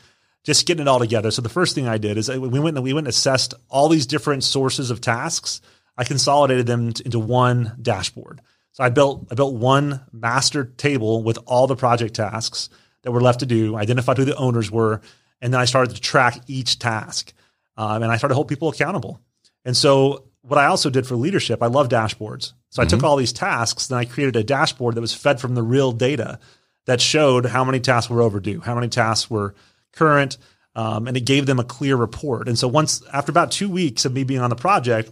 just 0.46 0.64
getting 0.64 0.82
it 0.82 0.88
all 0.88 1.00
together. 1.00 1.32
So 1.32 1.42
the 1.42 1.48
first 1.48 1.74
thing 1.74 1.88
I 1.88 1.98
did 1.98 2.16
is 2.16 2.30
we 2.30 2.60
went 2.60 2.76
and 2.76 2.84
we 2.84 2.92
went 2.92 3.06
and 3.06 3.12
assessed 3.12 3.52
all 3.68 3.88
these 3.88 4.06
different 4.06 4.44
sources 4.44 4.92
of 4.92 5.00
tasks. 5.00 5.60
I 5.98 6.04
consolidated 6.04 6.66
them 6.66 6.92
into 7.04 7.18
one 7.18 7.76
dashboard. 7.82 8.40
So 8.72 8.84
I 8.84 8.90
built 8.90 9.26
I 9.30 9.34
built 9.34 9.54
one 9.54 10.02
master 10.12 10.64
table 10.64 11.22
with 11.24 11.38
all 11.46 11.66
the 11.66 11.76
project 11.76 12.14
tasks 12.14 12.70
that 13.02 13.10
were 13.10 13.20
left 13.20 13.40
to 13.40 13.46
do. 13.46 13.76
Identified 13.76 14.18
who 14.18 14.24
the 14.24 14.36
owners 14.36 14.70
were, 14.70 15.00
and 15.40 15.52
then 15.52 15.60
I 15.60 15.64
started 15.64 15.96
to 15.96 16.00
track 16.00 16.40
each 16.46 16.78
task, 16.78 17.32
um, 17.76 18.02
and 18.02 18.12
I 18.12 18.16
started 18.16 18.32
to 18.32 18.36
hold 18.36 18.48
people 18.48 18.68
accountable. 18.68 19.20
And 19.64 19.76
so 19.76 20.26
what 20.42 20.58
I 20.58 20.66
also 20.66 20.90
did 20.90 21.08
for 21.08 21.16
leadership, 21.16 21.60
I 21.60 21.66
love 21.66 21.88
dashboards. 21.88 22.52
So 22.68 22.80
I 22.80 22.84
mm-hmm. 22.84 22.90
took 22.90 23.04
all 23.04 23.16
these 23.16 23.32
tasks 23.32 23.90
and 23.90 23.98
I 23.98 24.04
created 24.04 24.36
a 24.36 24.44
dashboard 24.44 24.94
that 24.94 25.00
was 25.00 25.14
fed 25.14 25.40
from 25.40 25.56
the 25.56 25.62
real 25.62 25.90
data 25.90 26.38
that 26.84 27.00
showed 27.00 27.46
how 27.46 27.64
many 27.64 27.80
tasks 27.80 28.08
were 28.08 28.22
overdue, 28.22 28.60
how 28.60 28.76
many 28.76 28.88
tasks 28.88 29.28
were 29.28 29.54
current, 29.96 30.38
um, 30.74 31.08
and 31.08 31.16
it 31.16 31.24
gave 31.24 31.46
them 31.46 31.58
a 31.58 31.64
clear 31.64 31.96
report. 31.96 32.48
And 32.48 32.58
so 32.58 32.68
once 32.68 33.02
after 33.12 33.30
about 33.30 33.50
two 33.50 33.68
weeks 33.68 34.04
of 34.04 34.12
me 34.12 34.24
being 34.24 34.40
on 34.40 34.50
the 34.50 34.56
project, 34.56 35.10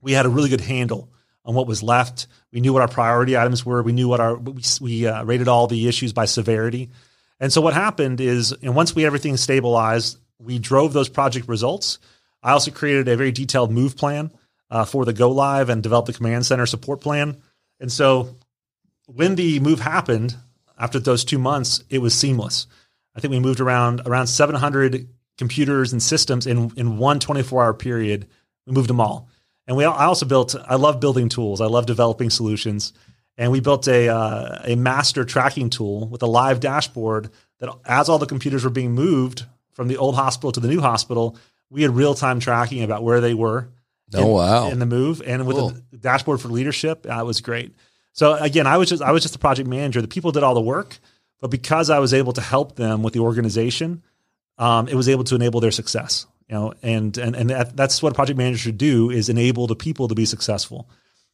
we 0.00 0.12
had 0.12 0.26
a 0.26 0.30
really 0.30 0.48
good 0.48 0.60
handle 0.60 1.08
on 1.44 1.54
what 1.54 1.66
was 1.66 1.82
left. 1.82 2.26
We 2.52 2.60
knew 2.60 2.72
what 2.72 2.82
our 2.82 2.88
priority 2.88 3.36
items 3.36 3.64
were. 3.64 3.82
We 3.82 3.92
knew 3.92 4.08
what 4.08 4.20
our 4.20 4.36
we, 4.36 4.62
we 4.80 5.06
uh, 5.06 5.24
rated 5.24 5.48
all 5.48 5.66
the 5.66 5.86
issues 5.88 6.12
by 6.12 6.24
severity. 6.24 6.90
And 7.38 7.52
so 7.52 7.60
what 7.60 7.74
happened 7.74 8.20
is, 8.20 8.52
and 8.52 8.74
once 8.74 8.94
we 8.94 9.06
everything 9.06 9.36
stabilized, 9.36 10.18
we 10.40 10.58
drove 10.58 10.92
those 10.92 11.08
project 11.08 11.48
results 11.48 11.98
I 12.42 12.52
also 12.52 12.70
created 12.70 13.08
a 13.08 13.16
very 13.16 13.32
detailed 13.32 13.72
move 13.72 13.96
plan 13.96 14.30
uh, 14.70 14.84
for 14.84 15.04
the 15.04 15.12
go 15.12 15.30
live 15.30 15.68
and 15.68 15.82
developed 15.82 16.06
the 16.06 16.12
command 16.12 16.46
center 16.46 16.66
support 16.66 17.00
plan. 17.00 17.40
And 17.80 17.90
so 17.90 18.36
when 19.06 19.34
the 19.34 19.60
move 19.60 19.80
happened 19.80 20.36
after 20.78 20.98
those 20.98 21.24
two 21.24 21.38
months, 21.38 21.82
it 21.90 21.98
was 21.98 22.14
seamless. 22.14 22.66
I 23.18 23.20
think 23.20 23.32
we 23.32 23.40
moved 23.40 23.58
around 23.58 24.00
around 24.06 24.28
700 24.28 25.08
computers 25.38 25.92
and 25.92 26.00
systems 26.00 26.46
in 26.46 26.72
in 26.76 26.98
one 26.98 27.18
24 27.18 27.64
hour 27.64 27.74
period. 27.74 28.28
We 28.64 28.72
moved 28.72 28.88
them 28.88 29.00
all, 29.00 29.28
and 29.66 29.76
we 29.76 29.84
I 29.84 30.04
also 30.04 30.24
built. 30.24 30.54
I 30.54 30.76
love 30.76 31.00
building 31.00 31.28
tools. 31.28 31.60
I 31.60 31.66
love 31.66 31.84
developing 31.86 32.30
solutions, 32.30 32.92
and 33.36 33.50
we 33.50 33.58
built 33.58 33.88
a 33.88 34.08
uh, 34.08 34.62
a 34.64 34.76
master 34.76 35.24
tracking 35.24 35.68
tool 35.68 36.06
with 36.06 36.22
a 36.22 36.26
live 36.26 36.60
dashboard 36.60 37.30
that 37.58 37.74
as 37.84 38.08
all 38.08 38.18
the 38.18 38.26
computers 38.26 38.62
were 38.62 38.70
being 38.70 38.92
moved 38.92 39.44
from 39.72 39.88
the 39.88 39.96
old 39.96 40.14
hospital 40.14 40.52
to 40.52 40.60
the 40.60 40.68
new 40.68 40.80
hospital, 40.80 41.36
we 41.70 41.82
had 41.82 41.90
real 41.90 42.14
time 42.14 42.38
tracking 42.38 42.84
about 42.84 43.02
where 43.02 43.20
they 43.20 43.34
were. 43.34 43.68
Oh, 44.14 44.22
in, 44.22 44.28
wow. 44.28 44.70
In 44.70 44.78
the 44.78 44.86
move 44.86 45.22
and 45.26 45.44
with 45.44 45.56
Cool. 45.56 45.72
the 45.90 45.98
dashboard 45.98 46.40
for 46.40 46.48
leadership, 46.48 47.04
uh, 47.10 47.18
it 47.20 47.26
was 47.26 47.40
great. 47.40 47.74
So 48.12 48.34
again, 48.34 48.68
I 48.68 48.76
was 48.76 48.88
just 48.88 49.02
I 49.02 49.10
was 49.10 49.22
just 49.22 49.34
the 49.34 49.40
project 49.40 49.68
manager. 49.68 50.00
The 50.00 50.06
people 50.06 50.30
did 50.30 50.44
all 50.44 50.54
the 50.54 50.60
work, 50.60 51.00
but 51.40 51.50
because 51.50 51.90
I 51.90 51.98
was 51.98 52.12
able 52.14 52.32
to 52.34 52.40
help 52.40 52.76
them 52.76 53.02
with 53.02 53.14
the 53.14 53.20
organization, 53.20 54.02
um, 54.58 54.88
it 54.88 54.94
was 54.94 55.08
able 55.08 55.24
to 55.24 55.34
enable 55.34 55.60
their 55.60 55.70
success. 55.70 56.26
You 56.48 56.54
know, 56.54 56.74
and 56.82 57.16
and 57.18 57.36
and 57.36 57.50
that, 57.50 57.76
that's 57.76 58.02
what 58.02 58.12
a 58.12 58.14
project 58.14 58.38
manager 58.38 58.58
should 58.58 58.78
do 58.78 59.10
is 59.10 59.28
enable 59.28 59.66
the 59.66 59.76
people 59.76 60.08
to 60.08 60.14
be 60.14 60.24
successful. 60.24 60.88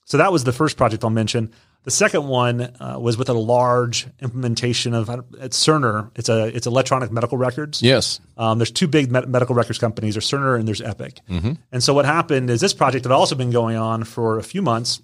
So 0.07 0.19
that 0.19 0.33
was 0.33 0.45
the 0.45 0.53
first 0.53 0.77
project 0.77 1.05
I'll 1.05 1.11
mention. 1.11 1.53
The 1.85 1.91
second 1.91 2.27
one 2.27 2.63
uh, 2.63 2.97
was 2.99 3.19
with 3.19 3.29
a 3.29 3.35
large 3.35 4.07
implementation 4.21 4.95
of 4.95 5.11
at 5.11 5.53
Cerner. 5.53 6.11
It's 6.17 6.29
a 6.29 6.47
it's 6.47 6.67
electronic 6.67 7.13
medical 7.13 7.39
records. 7.39 7.83
Yes. 7.83 8.21
Um, 8.37 8.59
there's 8.59 8.71
two 8.71 8.89
big 8.89 9.13
med- 9.13 9.29
medical 9.29 9.55
records 9.55 9.79
companies. 9.79 10.15
There's 10.15 10.29
Cerner 10.29 10.59
and 10.59 10.67
there's 10.67 10.81
Epic. 10.81 11.21
And 11.71 11.83
so 11.83 11.95
what 11.95 12.07
happened 12.07 12.51
is 12.51 12.61
this 12.61 12.75
project 12.75 13.05
had 13.05 13.13
also 13.13 13.35
been 13.35 13.51
going 13.51 13.77
on 13.77 14.05
for 14.05 14.39
a 14.39 14.43
few 14.43 14.63
months, 14.63 15.01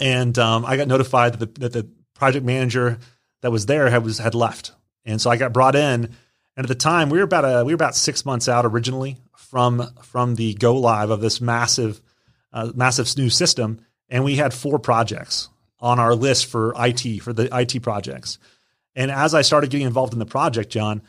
and 0.00 0.36
um, 0.38 0.64
I 0.64 0.76
got 0.78 0.88
notified 0.88 1.34
that 1.34 1.54
the, 1.54 1.60
that 1.60 1.72
the 1.72 1.88
project 2.14 2.44
manager 2.44 2.98
that 3.42 3.52
was 3.52 3.66
there 3.66 3.90
had 3.90 4.04
was 4.04 4.18
had 4.18 4.34
left, 4.34 4.72
and 5.04 5.20
so 5.20 5.30
I 5.30 5.36
got 5.36 5.52
brought 5.52 5.76
in. 5.76 6.14
And 6.54 6.66
at 6.66 6.68
the 6.68 6.74
time, 6.74 7.08
we 7.08 7.18
were 7.18 7.24
about 7.24 7.44
a, 7.44 7.64
we 7.64 7.72
were 7.72 7.76
about 7.76 7.96
six 7.96 8.26
months 8.26 8.48
out 8.48 8.66
originally 8.66 9.18
from 9.36 9.86
from 10.02 10.34
the 10.34 10.54
go 10.54 10.76
live 10.76 11.10
of 11.10 11.20
this 11.20 11.40
massive 11.40 12.00
uh, 12.52 12.72
massive 12.74 13.14
new 13.16 13.30
system, 13.30 13.80
and 14.08 14.24
we 14.24 14.36
had 14.36 14.52
four 14.52 14.78
projects 14.78 15.48
on 15.80 15.98
our 15.98 16.14
list 16.14 16.46
for 16.46 16.74
IT 16.78 17.20
for 17.20 17.32
the 17.32 17.48
IT 17.52 17.82
projects. 17.82 18.38
And 18.94 19.10
as 19.10 19.34
I 19.34 19.42
started 19.42 19.70
getting 19.70 19.86
involved 19.86 20.12
in 20.12 20.18
the 20.18 20.26
project, 20.26 20.70
John, 20.70 21.02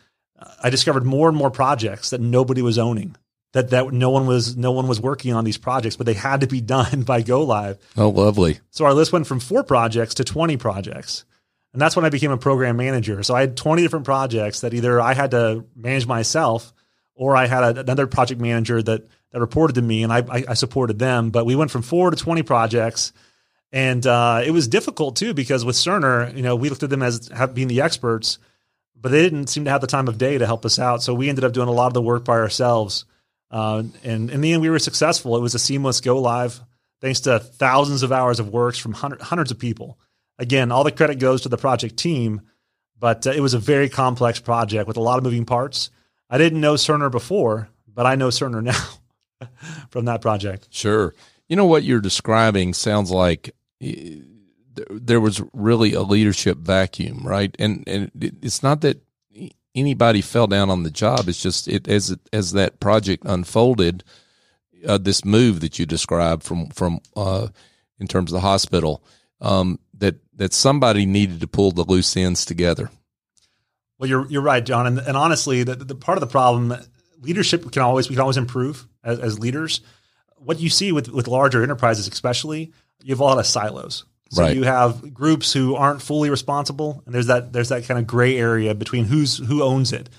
I 0.62 0.70
discovered 0.70 1.06
more 1.06 1.28
and 1.28 1.38
more 1.38 1.52
projects 1.52 2.10
that 2.12 2.22
nobody 2.22 2.62
was 2.62 2.78
owning. 2.78 3.16
That 3.52 3.70
that 3.70 3.92
no 3.94 4.10
one 4.10 4.26
was 4.26 4.58
no 4.58 4.72
one 4.72 4.88
was 4.88 5.00
working 5.00 5.34
on 5.34 5.44
these 5.44 5.58
projects, 5.58 5.96
but 5.96 6.06
they 6.06 6.14
had 6.14 6.42
to 6.42 6.48
be 6.48 6.62
done 6.78 7.04
by 7.04 7.22
go 7.22 7.44
live. 7.44 7.78
Oh, 7.96 8.10
lovely. 8.10 8.60
So 8.72 8.86
our 8.86 8.94
list 8.94 9.14
went 9.14 9.28
from 9.28 9.40
four 9.40 9.64
projects 9.64 10.16
to 10.16 10.24
20 10.24 10.58
projects. 10.58 11.26
And 11.74 11.82
that's 11.82 11.96
when 11.96 12.06
I 12.06 12.10
became 12.10 12.32
a 12.32 12.38
program 12.38 12.78
manager. 12.78 13.24
So 13.24 13.36
I 13.36 13.42
had 13.42 13.58
20 13.58 13.82
different 13.82 14.06
projects 14.06 14.62
that 14.62 14.74
either 14.74 15.02
I 15.02 15.14
had 15.14 15.32
to 15.32 15.66
manage 15.76 16.06
myself 16.06 16.72
or 17.16 17.36
I 17.36 17.48
had 17.48 17.78
a, 17.78 17.80
another 17.82 18.08
project 18.08 18.40
manager 18.40 18.82
that, 18.82 19.08
that 19.32 19.40
reported 19.40 19.74
to 19.74 19.82
me 19.82 20.04
and 20.04 20.14
I, 20.14 20.20
I, 20.20 20.44
I 20.50 20.54
supported 20.54 21.00
them. 21.00 21.32
But 21.32 21.46
we 21.46 21.56
went 21.56 21.72
from 21.72 21.82
four 21.82 22.12
to 22.12 22.18
20 22.18 22.44
projects. 22.44 23.12
And 23.72 24.06
uh, 24.06 24.44
it 24.46 24.52
was 24.52 24.68
difficult 24.68 25.16
too 25.16 25.34
because 25.34 25.66
with 25.66 25.76
Cerner, 25.76 26.36
you 26.36 26.44
know, 26.44 26.56
we 26.56 26.70
looked 26.70 26.84
at 26.84 26.92
them 26.92 27.02
as 27.02 27.30
being 27.54 27.68
the 27.68 27.82
experts, 27.82 28.38
but 28.96 29.12
they 29.12 29.24
didn't 29.24 29.48
seem 29.48 29.66
to 29.66 29.72
have 29.72 29.82
the 29.82 29.88
time 29.88 30.08
of 30.08 30.20
day 30.20 30.38
to 30.38 30.46
help 30.46 30.64
us 30.66 30.78
out. 30.78 31.02
So 31.02 31.16
we 31.16 31.28
ended 31.28 31.44
up 31.44 31.54
doing 31.54 31.68
a 31.68 31.74
lot 31.74 31.88
of 31.88 31.94
the 31.94 32.02
work 32.02 32.24
by 32.24 32.38
ourselves. 32.38 33.06
Uh, 33.50 33.84
and 34.04 34.30
in 34.30 34.42
the 34.42 34.54
end, 34.54 34.62
we 34.62 34.70
were 34.70 34.80
successful. 34.80 35.36
It 35.36 35.42
was 35.42 35.56
a 35.56 35.60
seamless 35.60 36.02
go 36.02 36.20
live 36.20 36.60
thanks 37.04 37.20
to 37.20 37.38
thousands 37.38 38.02
of 38.02 38.14
hours 38.14 38.40
of 38.40 38.48
works 38.48 38.78
from 38.78 38.94
hundred, 38.94 39.22
hundreds 39.22 39.52
of 39.52 39.60
people. 39.60 40.00
Again, 40.40 40.72
all 40.72 40.84
the 40.84 40.92
credit 40.92 41.20
goes 41.20 41.42
to 41.42 41.50
the 41.50 41.58
project 41.58 41.98
team, 41.98 42.42
but 43.00 43.28
uh, 43.28 43.32
it 43.32 43.40
was 43.42 43.54
a 43.54 43.60
very 43.60 43.90
complex 43.90 44.40
project 44.40 44.88
with 44.88 44.98
a 44.98 45.02
lot 45.02 45.18
of 45.18 45.24
moving 45.24 45.46
parts. 45.46 45.90
I 46.30 46.38
didn't 46.38 46.62
know 46.62 46.74
Cerner 46.74 47.12
before, 47.12 47.70
but 47.88 48.06
I 48.06 48.16
know 48.16 48.30
Cerner 48.30 48.64
now 49.42 49.48
from 49.90 50.06
that 50.06 50.22
project. 50.22 50.68
Sure. 50.72 51.14
You 51.48 51.56
know 51.56 51.66
what 51.66 51.84
you're 51.84 52.02
describing 52.02 52.74
sounds 52.74 53.12
like 53.12 53.56
eh, 53.82 54.16
there- 54.90 55.22
was 55.22 55.42
really 55.54 55.94
a 55.94 56.02
leadership 56.02 56.58
vacuum, 56.58 57.22
right? 57.24 57.56
And 57.60 57.84
and 57.86 58.12
it's 58.42 58.64
not 58.64 58.82
that 58.82 59.04
anybody 59.76 60.22
fell 60.22 60.48
down 60.48 60.70
on 60.70 60.84
the 60.84 60.90
job. 60.90 61.28
It's 61.28 61.42
just 61.42 61.68
it 61.68 61.88
as 61.88 62.16
as 62.32 62.54
that 62.54 62.80
project 62.80 63.24
unfolded, 63.26 64.04
uh, 64.88 64.98
this 64.98 65.24
move 65.24 65.60
that 65.60 65.78
you 65.78 65.86
described 65.86 66.44
from 66.44 66.70
from 66.70 67.00
uh, 67.16 67.50
in 68.00 68.08
terms 68.08 68.32
of 68.32 68.36
the 68.36 68.48
hospital, 68.48 69.04
um, 69.44 69.78
that 70.00 70.16
that 70.36 70.54
somebody 70.54 71.06
needed 71.06 71.42
to 71.42 71.48
pull 71.48 71.72
the 71.72 71.84
loose 71.84 72.18
ends 72.18 72.46
together. 72.46 72.90
Well, 74.00 74.10
you're 74.10 74.28
you're 74.28 74.42
right, 74.42 74.66
John. 74.66 74.88
And, 74.88 74.98
and 74.98 75.16
honestly, 75.16 75.64
the, 75.64 75.76
the 75.76 75.96
part 75.96 76.18
of 76.18 76.22
the 76.22 76.28
problem, 76.28 76.74
leadership 77.22 77.72
can 77.72 77.84
always 77.84 78.10
we 78.10 78.16
can 78.16 78.22
always 78.22 78.38
improve 78.38 78.88
as, 79.04 79.20
as 79.20 79.40
leaders. 79.40 79.82
What 80.38 80.60
you 80.60 80.70
see 80.70 80.92
with 80.92 81.10
with 81.10 81.28
larger 81.28 81.62
enterprises, 81.62 82.08
especially, 82.08 82.74
you 83.04 83.14
have 83.14 83.20
a 83.20 83.24
lot 83.24 83.38
of 83.38 83.46
silos. 83.46 84.06
So 84.32 84.42
Right. 84.42 84.56
you 84.56 84.64
have 84.64 85.14
groups 85.14 85.54
who 85.54 85.76
aren't 85.76 86.02
fully 86.02 86.32
responsible, 86.32 87.04
and 87.06 87.14
there's 87.14 87.28
that 87.28 87.54
there's 87.54 87.70
that 87.70 87.84
kind 87.86 88.00
of 88.00 88.08
gray 88.08 88.36
area 88.36 88.74
between 88.74 89.06
who's 89.06 89.38
who 89.38 89.62
owns 89.62 89.94
it, 89.94 90.10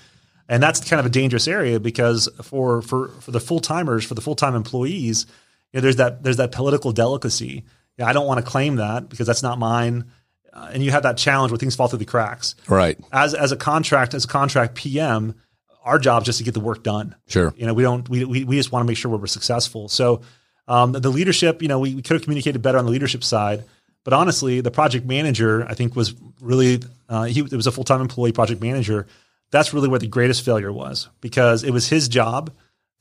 and 0.47 0.63
that's 0.63 0.79
kind 0.89 1.01
of 1.01 1.05
a 1.05 1.09
dangerous 1.09 1.49
area 1.49 1.81
because 1.81 2.29
for 2.41 2.81
for 2.81 3.09
for 3.19 3.31
the 3.31 3.41
full 3.41 3.59
timers, 3.59 4.05
for 4.05 4.13
the 4.13 4.21
full 4.21 4.35
time 4.35 4.55
employees, 4.55 5.25
you 5.73 5.77
know, 5.77 5.81
there's 5.81 5.97
that 5.97 6.23
there's 6.23 6.37
that 6.37 6.53
political 6.53 6.93
delicacy. 6.93 7.65
Yeah, 7.97 8.07
I 8.07 8.13
don't 8.13 8.27
want 8.27 8.43
to 8.43 8.49
claim 8.49 8.75
that 8.77 9.09
because 9.09 9.25
that's 9.27 9.43
not 9.43 9.57
mine, 9.59 10.05
uh, 10.53 10.69
and 10.73 10.83
you 10.83 10.91
have 10.91 11.03
that 11.03 11.17
challenge 11.17 11.51
where 11.51 11.57
things 11.57 11.75
fall 11.75 11.87
through 11.87 11.99
the 11.99 12.05
cracks 12.05 12.55
Right. 12.67 12.97
as 13.11 13.33
as 13.33 13.51
a 13.51 13.57
contract 13.57 14.13
as 14.13 14.25
a 14.25 14.27
contract 14.27 14.75
PM, 14.75 15.35
our 15.83 15.99
job 15.99 16.23
is 16.23 16.25
just 16.25 16.37
to 16.39 16.43
get 16.43 16.53
the 16.53 16.59
work 16.59 16.83
done. 16.83 17.15
Sure. 17.27 17.53
You 17.57 17.65
know, 17.67 17.73
we 17.73 17.83
don't 17.83 18.07
we 18.09 18.25
we, 18.25 18.43
we 18.43 18.55
just 18.57 18.71
want 18.71 18.83
to 18.83 18.87
make 18.87 18.97
sure 18.97 19.15
we're 19.15 19.27
successful. 19.27 19.87
So 19.89 20.21
um, 20.67 20.93
the 20.93 21.09
leadership, 21.09 21.61
you 21.61 21.67
know, 21.67 21.79
we, 21.79 21.93
we 21.95 22.01
could 22.01 22.15
have 22.15 22.23
communicated 22.23 22.61
better 22.61 22.77
on 22.79 22.85
the 22.85 22.91
leadership 22.91 23.23
side, 23.23 23.63
but 24.03 24.13
honestly, 24.13 24.61
the 24.61 24.71
project 24.71 25.05
manager 25.05 25.65
I 25.67 25.73
think 25.75 25.95
was 25.95 26.15
really 26.41 26.81
uh, 27.07 27.23
he 27.25 27.39
it 27.41 27.53
was 27.53 27.67
a 27.67 27.71
full 27.71 27.83
time 27.83 28.01
employee 28.01 28.31
project 28.31 28.61
manager. 28.61 29.07
That's 29.51 29.73
really 29.73 29.87
where 29.87 29.99
the 29.99 30.07
greatest 30.07 30.43
failure 30.43 30.73
was 30.73 31.07
because 31.21 31.63
it 31.63 31.71
was 31.71 31.87
his 31.87 32.07
job 32.09 32.51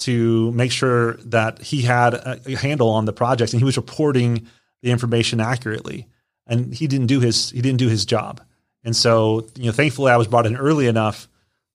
to 0.00 0.50
make 0.52 0.70
sure 0.72 1.14
that 1.24 1.62
he 1.62 1.82
had 1.82 2.14
a, 2.14 2.40
a 2.46 2.56
handle 2.56 2.90
on 2.90 3.06
the 3.06 3.12
projects 3.12 3.52
and 3.52 3.60
he 3.60 3.64
was 3.64 3.76
reporting 3.76 4.46
the 4.84 4.90
information 4.90 5.40
accurately. 5.40 6.06
And 6.46 6.74
he 6.74 6.86
didn't 6.86 7.06
do 7.06 7.20
his 7.20 7.50
he 7.50 7.62
didn't 7.62 7.78
do 7.78 7.88
his 7.88 8.04
job. 8.04 8.42
And 8.84 8.94
so 8.94 9.48
you 9.56 9.64
know 9.66 9.72
thankfully 9.72 10.12
i 10.12 10.16
was 10.18 10.28
brought 10.28 10.46
in 10.46 10.56
early 10.56 10.86
enough 10.86 11.26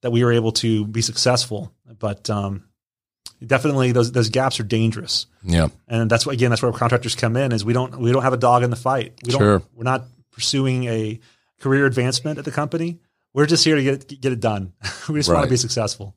that 0.01 0.11
we 0.11 0.23
were 0.23 0.31
able 0.31 0.51
to 0.53 0.85
be 0.85 1.01
successful. 1.01 1.73
But 1.97 2.29
um, 2.29 2.63
definitely 3.45 3.91
those 3.91 4.11
those 4.11 4.29
gaps 4.29 4.59
are 4.59 4.63
dangerous. 4.63 5.25
Yeah. 5.43 5.69
and 5.87 6.09
that's 6.09 6.25
what 6.25 6.33
again 6.33 6.51
that's 6.51 6.61
where 6.61 6.71
contractors 6.71 7.15
come 7.15 7.35
in 7.35 7.51
is 7.51 7.65
we 7.65 7.73
don't 7.73 7.97
we 7.97 8.11
don't 8.11 8.21
have 8.23 8.33
a 8.33 8.37
dog 8.37 8.61
in 8.63 8.69
the 8.69 8.75
fight. 8.75 9.13
We 9.25 9.31
don't 9.31 9.41
Sure. 9.41 9.63
we're 9.73 9.83
not 9.83 10.03
pursuing 10.31 10.83
a 10.85 11.19
career 11.59 11.87
advancement 11.87 12.37
at 12.37 12.45
the 12.45 12.51
company. 12.51 12.99
We're 13.33 13.47
just 13.47 13.65
here 13.65 13.75
to 13.75 13.83
get 13.83 13.93
it, 14.11 14.21
get 14.21 14.31
it 14.31 14.39
done. 14.39 14.73
We 15.09 15.17
just 15.19 15.33
want 15.33 15.43
to 15.45 15.49
be 15.49 15.57
successful 15.57 16.15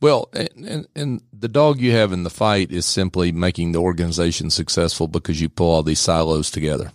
Well, 0.00 0.30
and, 0.32 0.48
and 0.66 0.88
and 0.94 1.22
the 1.32 1.48
dog 1.48 1.78
you 1.78 1.92
have 1.92 2.12
in 2.12 2.22
the 2.22 2.30
fight 2.30 2.72
is 2.72 2.86
simply 2.86 3.32
making 3.32 3.72
the 3.72 3.80
organization 3.80 4.50
successful 4.50 5.08
because 5.08 5.40
you 5.40 5.48
pull 5.48 5.70
all 5.70 5.82
these 5.82 6.00
silos 6.00 6.50
together. 6.50 6.92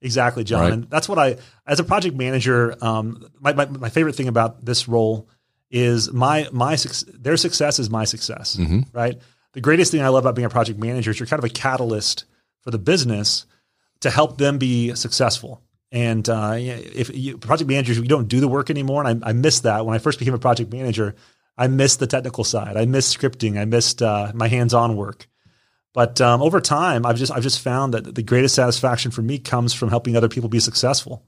Exactly, 0.00 0.44
John. 0.44 0.60
Right. 0.60 0.72
And 0.72 0.90
that's 0.90 1.08
what 1.08 1.18
I, 1.18 1.38
as 1.66 1.80
a 1.80 1.84
project 1.84 2.16
manager, 2.16 2.76
um, 2.84 3.26
my, 3.40 3.52
my, 3.54 3.64
my 3.66 3.88
favorite 3.88 4.14
thing 4.14 4.28
about 4.28 4.64
this 4.64 4.86
role 4.86 5.28
is 5.70 6.12
my, 6.12 6.46
my, 6.52 6.76
their 7.14 7.36
success 7.36 7.78
is 7.78 7.90
my 7.90 8.04
success, 8.04 8.56
right? 8.92 9.20
The 9.54 9.60
greatest 9.60 9.90
thing 9.90 10.02
I 10.02 10.08
love 10.08 10.24
about 10.24 10.36
being 10.36 10.46
a 10.46 10.50
project 10.50 10.78
manager 10.78 11.10
is 11.10 11.18
you're 11.18 11.26
kind 11.26 11.40
of 11.42 11.50
a 11.50 11.52
catalyst 11.52 12.26
for 12.60 12.70
the 12.70 12.78
business 12.78 13.46
to 14.00 14.10
help 14.10 14.38
them 14.38 14.58
be 14.58 14.94
successful. 14.94 15.62
And 15.90 16.28
uh, 16.28 16.54
if 16.56 17.10
you, 17.12 17.38
project 17.38 17.68
managers, 17.68 17.96
you 17.98 18.04
don't 18.04 18.28
do 18.28 18.38
the 18.38 18.48
work 18.48 18.70
anymore. 18.70 19.04
And 19.04 19.24
I, 19.24 19.30
I 19.30 19.32
missed 19.32 19.62
that 19.62 19.86
when 19.86 19.94
I 19.94 19.98
first 19.98 20.18
became 20.18 20.34
a 20.34 20.38
project 20.38 20.72
manager. 20.72 21.14
I 21.58 21.68
missed 21.68 22.00
the 22.00 22.06
technical 22.06 22.44
side. 22.44 22.76
I 22.76 22.84
missed 22.84 23.18
scripting. 23.18 23.58
I 23.58 23.64
missed 23.64 24.02
uh, 24.02 24.32
my 24.34 24.48
hands-on 24.48 24.96
work. 24.96 25.26
But 25.94 26.20
um, 26.20 26.42
over 26.42 26.60
time, 26.60 27.06
I've 27.06 27.16
just 27.16 27.32
I've 27.32 27.42
just 27.42 27.60
found 27.60 27.94
that 27.94 28.14
the 28.14 28.22
greatest 28.22 28.54
satisfaction 28.54 29.10
for 29.10 29.22
me 29.22 29.38
comes 29.38 29.72
from 29.72 29.88
helping 29.88 30.14
other 30.14 30.28
people 30.28 30.50
be 30.50 30.60
successful. 30.60 31.24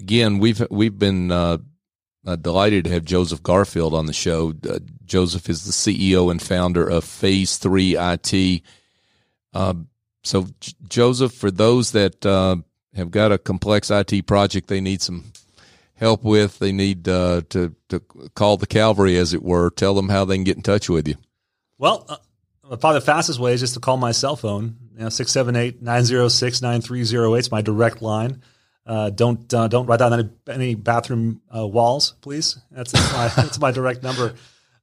Again, 0.00 0.38
we've 0.38 0.66
we've 0.70 0.98
been 0.98 1.30
uh, 1.30 1.58
uh, 2.26 2.36
delighted 2.36 2.84
to 2.84 2.90
have 2.92 3.04
Joseph 3.04 3.42
Garfield 3.42 3.92
on 3.92 4.06
the 4.06 4.14
show. 4.14 4.54
Uh, 4.66 4.78
Joseph 5.04 5.50
is 5.50 5.64
the 5.64 5.72
CEO 5.72 6.30
and 6.30 6.40
founder 6.40 6.88
of 6.88 7.04
Phase 7.04 7.58
Three 7.58 7.94
IT. 7.98 8.62
Uh, 9.52 9.74
so, 10.24 10.46
J- 10.60 10.72
Joseph, 10.88 11.34
for 11.34 11.50
those 11.50 11.92
that 11.92 12.24
uh, 12.24 12.56
have 12.94 13.10
got 13.10 13.32
a 13.32 13.38
complex 13.38 13.90
IT 13.90 14.26
project 14.26 14.68
they 14.68 14.80
need 14.80 15.02
some 15.02 15.24
help 16.02 16.24
with, 16.24 16.58
they 16.58 16.72
need 16.72 17.08
uh, 17.08 17.42
to 17.50 17.74
to 17.88 18.00
call 18.34 18.56
the 18.58 18.66
cavalry, 18.66 19.16
as 19.16 19.32
it 19.32 19.42
were. 19.42 19.70
Tell 19.70 19.94
them 19.94 20.08
how 20.08 20.24
they 20.24 20.34
can 20.36 20.44
get 20.44 20.56
in 20.56 20.62
touch 20.62 20.90
with 20.90 21.08
you. 21.08 21.14
Well, 21.78 22.04
uh, 22.08 22.16
probably 22.76 23.00
the 23.00 23.06
fastest 23.06 23.38
way 23.38 23.54
is 23.54 23.60
just 23.60 23.74
to 23.74 23.80
call 23.80 23.96
my 23.96 24.12
cell 24.12 24.36
phone. 24.36 24.76
You 24.94 25.00
know, 25.00 25.06
678-906-9308 25.06 27.38
is 27.38 27.50
my 27.50 27.62
direct 27.62 28.02
line. 28.02 28.42
Uh, 28.84 29.10
don't 29.10 29.52
uh, 29.54 29.68
don't 29.68 29.86
write 29.86 30.00
down 30.00 30.12
any, 30.12 30.28
any 30.48 30.74
bathroom 30.74 31.40
uh, 31.56 31.66
walls, 31.66 32.14
please. 32.20 32.58
That's, 32.70 32.92
that's 32.92 33.12
my 33.12 33.28
that's 33.42 33.60
my 33.60 33.70
direct 33.70 34.02
number. 34.02 34.34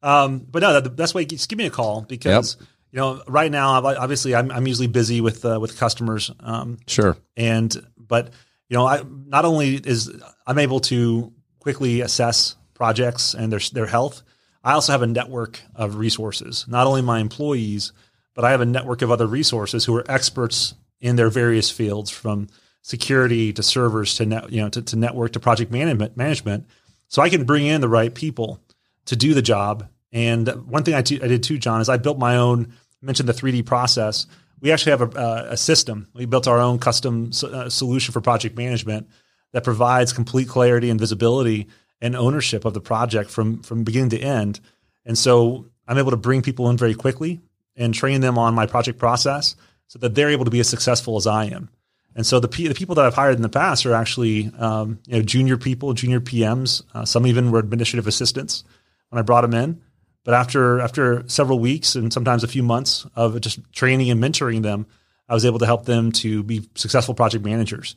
Um, 0.02 0.40
but 0.40 0.62
no, 0.62 0.80
the 0.80 0.90
best 0.90 1.14
way 1.14 1.26
just 1.26 1.50
give 1.50 1.58
me 1.58 1.66
a 1.66 1.70
call 1.70 2.02
because 2.02 2.56
you 2.92 2.98
know 2.98 3.22
right 3.28 3.52
now 3.52 3.74
obviously 3.74 4.36
I'm, 4.36 4.52
I'm 4.52 4.68
usually 4.68 4.88
busy 4.88 5.20
with 5.20 5.44
uh, 5.44 5.60
with 5.60 5.78
customers. 5.78 6.32
Um, 6.40 6.78
Sure. 6.88 7.18
and 7.36 7.76
but 7.98 8.32
you 8.70 8.78
know 8.78 8.88
I 8.88 9.02
not 9.26 9.46
only 9.46 9.76
is 9.76 10.12
I'm 10.48 10.60
able 10.60 10.80
to 10.82 11.34
quickly 11.60 12.02
assess 12.02 12.56
projects 12.74 13.34
and 13.34 13.52
their 13.52 13.60
their 13.74 13.88
health, 13.88 14.22
I 14.64 14.74
also 14.74 14.92
have 14.92 15.02
a 15.02 15.08
network 15.08 15.60
of 15.76 15.96
resources, 15.96 16.66
not 16.68 16.88
only 16.88 17.02
my 17.02 17.20
employees, 17.20 17.92
but 18.36 18.46
I 18.46 18.52
have 18.52 18.62
a 18.62 18.66
network 18.66 19.02
of 19.02 19.12
other 19.12 19.28
resources 19.28 19.86
who 19.86 19.96
are 19.96 20.10
experts 20.10 20.74
in 21.02 21.16
their 21.16 21.30
various 21.30 21.70
fields 21.70 22.10
from 22.10 22.48
security 22.82 23.54
to 23.54 23.64
servers 23.64 24.16
to 24.16 24.26
net, 24.26 24.52
you 24.52 24.62
know, 24.62 24.70
to, 24.70 24.82
to 24.82 24.96
network 24.96 25.34
to 25.34 25.40
project 25.40 25.72
management 25.72 26.18
management. 26.18 26.66
So 27.08 27.22
I 27.22 27.30
can 27.30 27.44
bring 27.44 27.66
in 27.66 27.82
the 27.82 27.90
right 27.90 28.14
people 28.14 28.60
to 29.06 29.16
do 29.16 29.34
the 29.34 29.42
job. 29.42 29.88
And 30.12 30.48
one 30.66 30.84
thing 30.84 30.94
I, 30.94 31.02
t- 31.02 31.22
I 31.22 31.28
did 31.28 31.44
too, 31.44 31.58
John, 31.58 31.82
is 31.82 31.90
I 31.90 31.98
built 31.98 32.18
my 32.18 32.38
own, 32.38 32.74
mentioned 33.02 33.30
the 33.30 33.34
3D 33.34 33.66
process. 33.66 34.26
We 34.62 34.72
actually 34.72 34.92
have 34.92 35.16
a, 35.16 35.48
a 35.52 35.58
system. 35.58 36.08
We 36.14 36.26
built 36.26 36.48
our 36.48 36.60
own 36.60 36.80
custom 36.80 37.32
uh, 37.44 37.70
solution 37.70 38.12
for 38.12 38.22
project 38.22 38.58
management 38.58 39.08
that 39.54 39.64
provides 39.64 40.14
complete 40.14 40.48
clarity 40.48 40.90
and 40.90 41.00
visibility 41.00 41.68
and 42.02 42.16
ownership 42.16 42.66
of 42.66 42.74
the 42.74 42.82
project 42.82 43.30
from 43.30 43.62
from 43.64 43.84
beginning 43.84 44.10
to 44.12 44.20
end. 44.20 44.60
And 45.06 45.18
so 45.18 45.66
I'm 45.88 45.98
able 45.98 46.12
to 46.12 46.18
bring 46.18 46.42
people 46.42 46.70
in 46.70 46.78
very 46.78 46.94
quickly 46.94 47.42
and 47.76 47.94
train 47.94 48.22
them 48.22 48.38
on 48.38 48.54
my 48.54 48.66
project 48.66 49.00
process 49.00 49.56
so 49.88 49.98
that 50.00 50.14
they're 50.14 50.30
able 50.30 50.46
to 50.46 50.52
be 50.52 50.60
as 50.60 50.70
successful 50.70 51.18
as 51.18 51.26
I 51.26 51.46
am. 51.46 51.70
And 52.16 52.26
so 52.26 52.40
the, 52.40 52.48
the 52.48 52.74
people 52.74 52.96
that 52.96 53.06
I've 53.06 53.14
hired 53.14 53.36
in 53.36 53.42
the 53.42 53.50
past 53.50 53.86
are 53.86 53.94
actually 53.94 54.52
um, 54.58 55.00
you 55.08 55.14
know 55.14 55.22
junior 55.22 55.58
people, 55.58 55.94
junior 55.94 56.20
PMs. 56.20 56.84
Uh, 56.94 57.06
some 57.06 57.26
even 57.26 57.52
were 57.52 57.60
administrative 57.60 58.08
assistants 58.08 58.64
when 59.10 59.20
I 59.20 59.24
brought 59.24 59.42
them 59.42 59.54
in. 59.54 59.82
But 60.26 60.34
after 60.34 60.80
after 60.80 61.24
several 61.28 61.60
weeks 61.60 61.96
and 61.96 62.12
sometimes 62.14 62.44
a 62.44 62.48
few 62.48 62.64
months 62.64 63.06
of 63.16 63.40
just 63.42 63.60
training 63.74 64.10
and 64.12 64.22
mentoring 64.22 64.62
them, 64.64 64.86
I 65.28 65.34
was 65.34 65.46
able 65.46 65.60
to 65.60 65.66
help 65.66 65.86
them 65.86 66.12
to 66.14 66.44
be 66.44 66.70
successful 66.76 67.14
project 67.16 67.44
managers. 67.46 67.96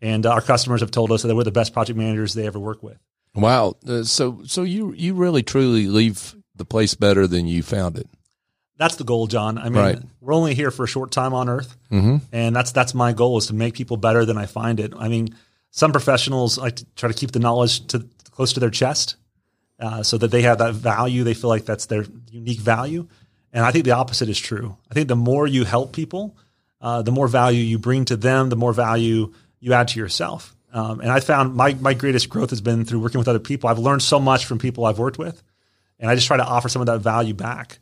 And 0.00 0.26
our 0.26 0.40
customers 0.40 0.80
have 0.80 0.90
told 0.90 1.10
us 1.12 1.22
that 1.22 1.34
we're 1.34 1.44
the 1.44 1.50
best 1.50 1.72
project 1.72 1.98
managers 1.98 2.34
they 2.34 2.46
ever 2.46 2.58
work 2.58 2.82
with. 2.82 2.98
Wow. 3.34 3.74
Uh, 3.86 4.04
so 4.04 4.42
so 4.46 4.62
you 4.62 4.92
you 4.94 5.14
really 5.14 5.42
truly 5.42 5.86
leave 5.88 6.34
the 6.54 6.64
place 6.64 6.94
better 6.94 7.26
than 7.26 7.46
you 7.46 7.62
found 7.62 7.96
it. 7.98 8.08
That's 8.76 8.96
the 8.96 9.04
goal, 9.04 9.26
John. 9.28 9.56
I 9.58 9.64
mean, 9.64 9.74
Right. 9.74 9.98
we're 10.20 10.34
only 10.34 10.54
here 10.54 10.70
for 10.70 10.84
a 10.84 10.88
short 10.88 11.10
time 11.12 11.32
on 11.34 11.48
Earth, 11.48 11.76
Mm-hmm. 11.90 12.16
and 12.32 12.54
that's 12.56 12.72
that's 12.72 12.94
my 12.94 13.12
goal 13.12 13.38
is 13.38 13.46
to 13.46 13.54
make 13.54 13.74
people 13.74 13.96
better 13.96 14.24
than 14.24 14.36
I 14.38 14.46
find 14.46 14.78
it. 14.80 14.92
I 14.96 15.08
mean, 15.08 15.34
some 15.70 15.90
professionals 15.92 16.58
like 16.58 16.76
to 16.76 16.84
try 16.96 17.08
to 17.08 17.14
keep 17.14 17.32
the 17.32 17.38
knowledge 17.40 17.86
to 17.88 18.06
close 18.30 18.52
to 18.54 18.60
their 18.60 18.70
chest, 18.70 19.16
uh, 19.78 20.02
so 20.02 20.18
that 20.18 20.30
they 20.30 20.42
have 20.42 20.58
that 20.58 20.74
value. 20.74 21.24
They 21.24 21.34
feel 21.34 21.50
like 21.50 21.64
that's 21.64 21.86
their 21.86 22.04
unique 22.30 22.60
value, 22.60 23.08
and 23.52 23.64
I 23.64 23.70
think 23.70 23.84
the 23.84 23.92
opposite 23.92 24.28
is 24.28 24.38
true. 24.38 24.76
I 24.90 24.94
think 24.94 25.08
the 25.08 25.16
more 25.16 25.46
you 25.46 25.64
help 25.64 25.92
people, 25.92 26.36
uh, 26.80 27.02
the 27.02 27.12
more 27.12 27.28
value 27.28 27.62
you 27.62 27.78
bring 27.78 28.04
to 28.06 28.16
them, 28.16 28.48
the 28.48 28.56
more 28.56 28.72
value 28.72 29.32
you 29.60 29.72
add 29.72 29.88
to 29.88 29.98
yourself. 29.98 30.54
Um, 30.72 31.00
and 31.00 31.10
I 31.10 31.20
found 31.20 31.54
my 31.54 31.74
my 31.74 31.94
greatest 31.94 32.28
growth 32.28 32.50
has 32.50 32.60
been 32.60 32.84
through 32.84 33.00
working 33.00 33.18
with 33.18 33.28
other 33.28 33.38
people. 33.38 33.70
I've 33.70 33.78
learned 33.78 34.02
so 34.02 34.18
much 34.18 34.44
from 34.44 34.58
people 34.58 34.84
I've 34.84 34.98
worked 34.98 35.18
with, 35.18 35.42
and 36.00 36.10
I 36.10 36.16
just 36.16 36.26
try 36.26 36.36
to 36.36 36.44
offer 36.44 36.68
some 36.68 36.82
of 36.82 36.86
that 36.86 36.98
value 36.98 37.34
back. 37.34 37.78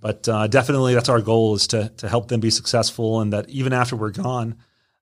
But 0.00 0.28
uh, 0.28 0.46
definitely, 0.46 0.94
that's 0.94 1.08
our 1.08 1.20
goal 1.20 1.56
is 1.56 1.66
to 1.68 1.88
to 1.96 2.08
help 2.08 2.28
them 2.28 2.40
be 2.40 2.50
successful, 2.50 3.20
and 3.20 3.32
that 3.32 3.48
even 3.48 3.72
after 3.72 3.96
we're 3.96 4.10
gone, 4.10 4.54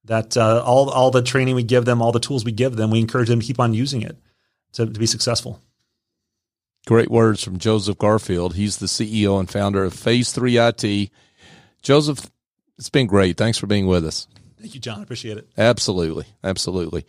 that 0.07 0.37
uh, 0.37 0.63
all 0.65 0.89
all 0.89 1.11
the 1.11 1.23
training 1.23 1.55
we 1.55 1.63
give 1.63 1.85
them, 1.85 2.01
all 2.01 2.13
the 2.13 2.21
tools 2.21 2.45
we 2.45 2.53
give 2.53 2.77
them, 2.77 2.91
we 2.91 3.01
encourage 3.01 3.29
them 3.29 3.41
to 3.41 3.47
keep 3.47 3.61
on 3.61 3.75
using 3.75 4.01
it 4.01 4.17
to, 4.73 4.87
to 4.87 4.99
be 4.99 5.07
successful. 5.07 5.61
Great 6.87 7.11
words 7.11 7.43
from 7.43 7.59
Joseph 7.59 7.99
Garfield. 7.99 8.55
He's 8.55 8.77
the 8.77 8.87
CEO 8.87 9.41
and 9.41 9.51
founder 9.51 9.83
of 9.85 9.93
Phase 9.93 10.33
3 10.33 10.57
IT. 10.57 11.11
Joseph, 11.83 12.31
it's 12.79 12.91
been 12.91 13.09
great. 13.09 13.37
Thanks 13.37 13.59
for 13.59 13.67
being 13.67 13.87
with 13.87 14.07
us. 14.07 14.29
Thank 14.61 14.75
you, 14.75 14.81
John. 14.81 15.01
I 15.01 15.03
appreciate 15.03 15.37
it. 15.37 15.49
Absolutely. 15.59 16.27
Absolutely. 16.45 17.05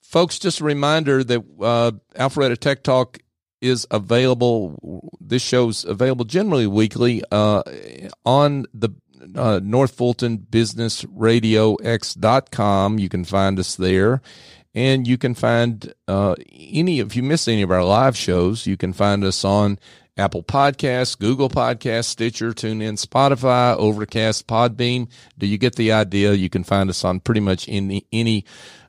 Folks, 0.00 0.38
just 0.38 0.60
a 0.60 0.64
reminder 0.64 1.22
that 1.22 1.44
uh, 1.60 1.92
Alpharetta 2.16 2.58
Tech 2.58 2.82
Talk 2.82 3.18
is 3.60 3.86
available. 3.90 5.10
This 5.20 5.42
show's 5.42 5.84
available 5.84 6.24
generally 6.24 6.66
weekly 6.66 7.22
uh, 7.30 7.62
on 8.26 8.66
the 8.74 8.90
uh, 9.36 9.60
North 9.62 9.94
Fulton 9.94 10.36
Business 10.36 11.04
Radio 11.04 11.76
X.com. 11.76 12.98
You 12.98 13.08
can 13.08 13.24
find 13.24 13.58
us 13.58 13.76
there. 13.76 14.20
And 14.74 15.06
you 15.06 15.18
can 15.18 15.34
find 15.34 15.92
uh, 16.08 16.34
any, 16.50 17.00
if 17.00 17.14
you 17.14 17.22
miss 17.22 17.46
any 17.46 17.62
of 17.62 17.70
our 17.70 17.84
live 17.84 18.16
shows, 18.16 18.66
you 18.66 18.76
can 18.76 18.92
find 18.92 19.22
us 19.22 19.44
on 19.44 19.78
Apple 20.16 20.42
Podcasts, 20.42 21.18
Google 21.18 21.48
Podcasts, 21.48 22.06
Stitcher, 22.06 22.52
TuneIn, 22.52 23.04
Spotify, 23.04 23.76
Overcast, 23.76 24.46
Podbean. 24.46 25.08
Do 25.36 25.46
you 25.46 25.58
get 25.58 25.76
the 25.76 25.92
idea? 25.92 26.32
You 26.32 26.48
can 26.48 26.64
find 26.64 26.88
us 26.88 27.04
on 27.04 27.20
pretty 27.20 27.40
much 27.40 27.68
any, 27.68 28.06
any 28.12 28.44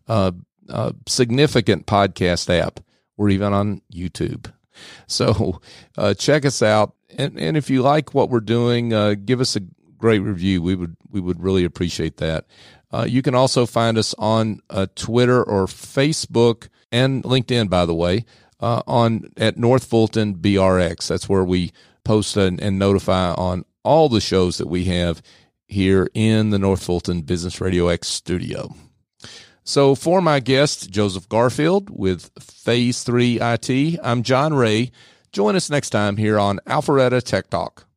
uh, 0.08 0.32
uh, 0.70 0.94
significant 1.08 1.86
podcast 1.86 2.50
app. 2.50 2.80
We're 3.18 3.30
even 3.30 3.54
on 3.54 3.82
YouTube. 3.94 4.52
So 5.08 5.62
uh, 5.98 6.14
check 6.14 6.46
us 6.46 6.62
out, 6.62 6.96
and, 7.16 7.40
and 7.40 7.56
if 7.56 7.70
you 7.70 7.82
like 7.82 8.14
what 8.14 8.30
we're 8.30 8.40
doing, 8.40 8.94
uh, 8.94 9.16
give 9.24 9.40
us 9.40 9.56
a 9.56 9.62
great 9.98 10.20
review. 10.20 10.62
We 10.62 10.76
would 10.76 10.98
we 11.10 11.22
would 11.22 11.42
really 11.42 11.64
appreciate 11.64 12.18
that. 12.18 12.46
Uh, 12.94 13.06
you 13.10 13.24
can 13.24 13.34
also 13.34 13.66
find 13.66 13.98
us 13.98 14.14
on 14.20 14.60
uh, 14.70 14.86
Twitter 14.94 15.44
or 15.44 15.66
Facebook 15.66 16.68
and 16.92 17.24
LinkedIn, 17.24 17.68
by 17.68 17.88
the 17.88 17.96
way, 17.96 18.24
uh, 18.60 18.84
on 18.86 19.32
at 19.36 19.58
North 19.58 19.86
Fulton 19.86 20.36
BRX. 20.36 21.08
That's 21.08 21.28
where 21.28 21.44
we 21.44 21.72
post 22.06 22.38
and, 22.38 22.62
and 22.62 22.78
notify 22.78 23.34
on 23.34 23.66
all 23.84 24.10
the 24.10 24.22
shows 24.22 24.60
that 24.60 24.68
we 24.68 24.86
have 24.86 25.24
here 25.68 26.08
in 26.14 26.52
the 26.52 26.60
North 26.60 26.84
Fulton 26.84 27.22
Business 27.24 27.60
Radio 27.60 27.88
X 27.88 28.08
studio. 28.08 28.76
So, 29.64 29.96
for 29.96 30.22
my 30.22 30.40
guest, 30.40 30.92
Joseph 30.92 31.28
Garfield 31.30 31.90
with 31.90 32.30
Phase 32.40 33.04
3 33.04 33.40
IT, 33.42 34.00
I'm 34.04 34.22
John 34.22 34.54
Ray. 34.54 34.92
Join 35.32 35.56
us 35.56 35.70
next 35.70 35.90
time 35.90 36.18
here 36.18 36.38
on 36.38 36.60
Alpharetta 36.68 37.24
Tech 37.24 37.50
Talk. 37.50 37.88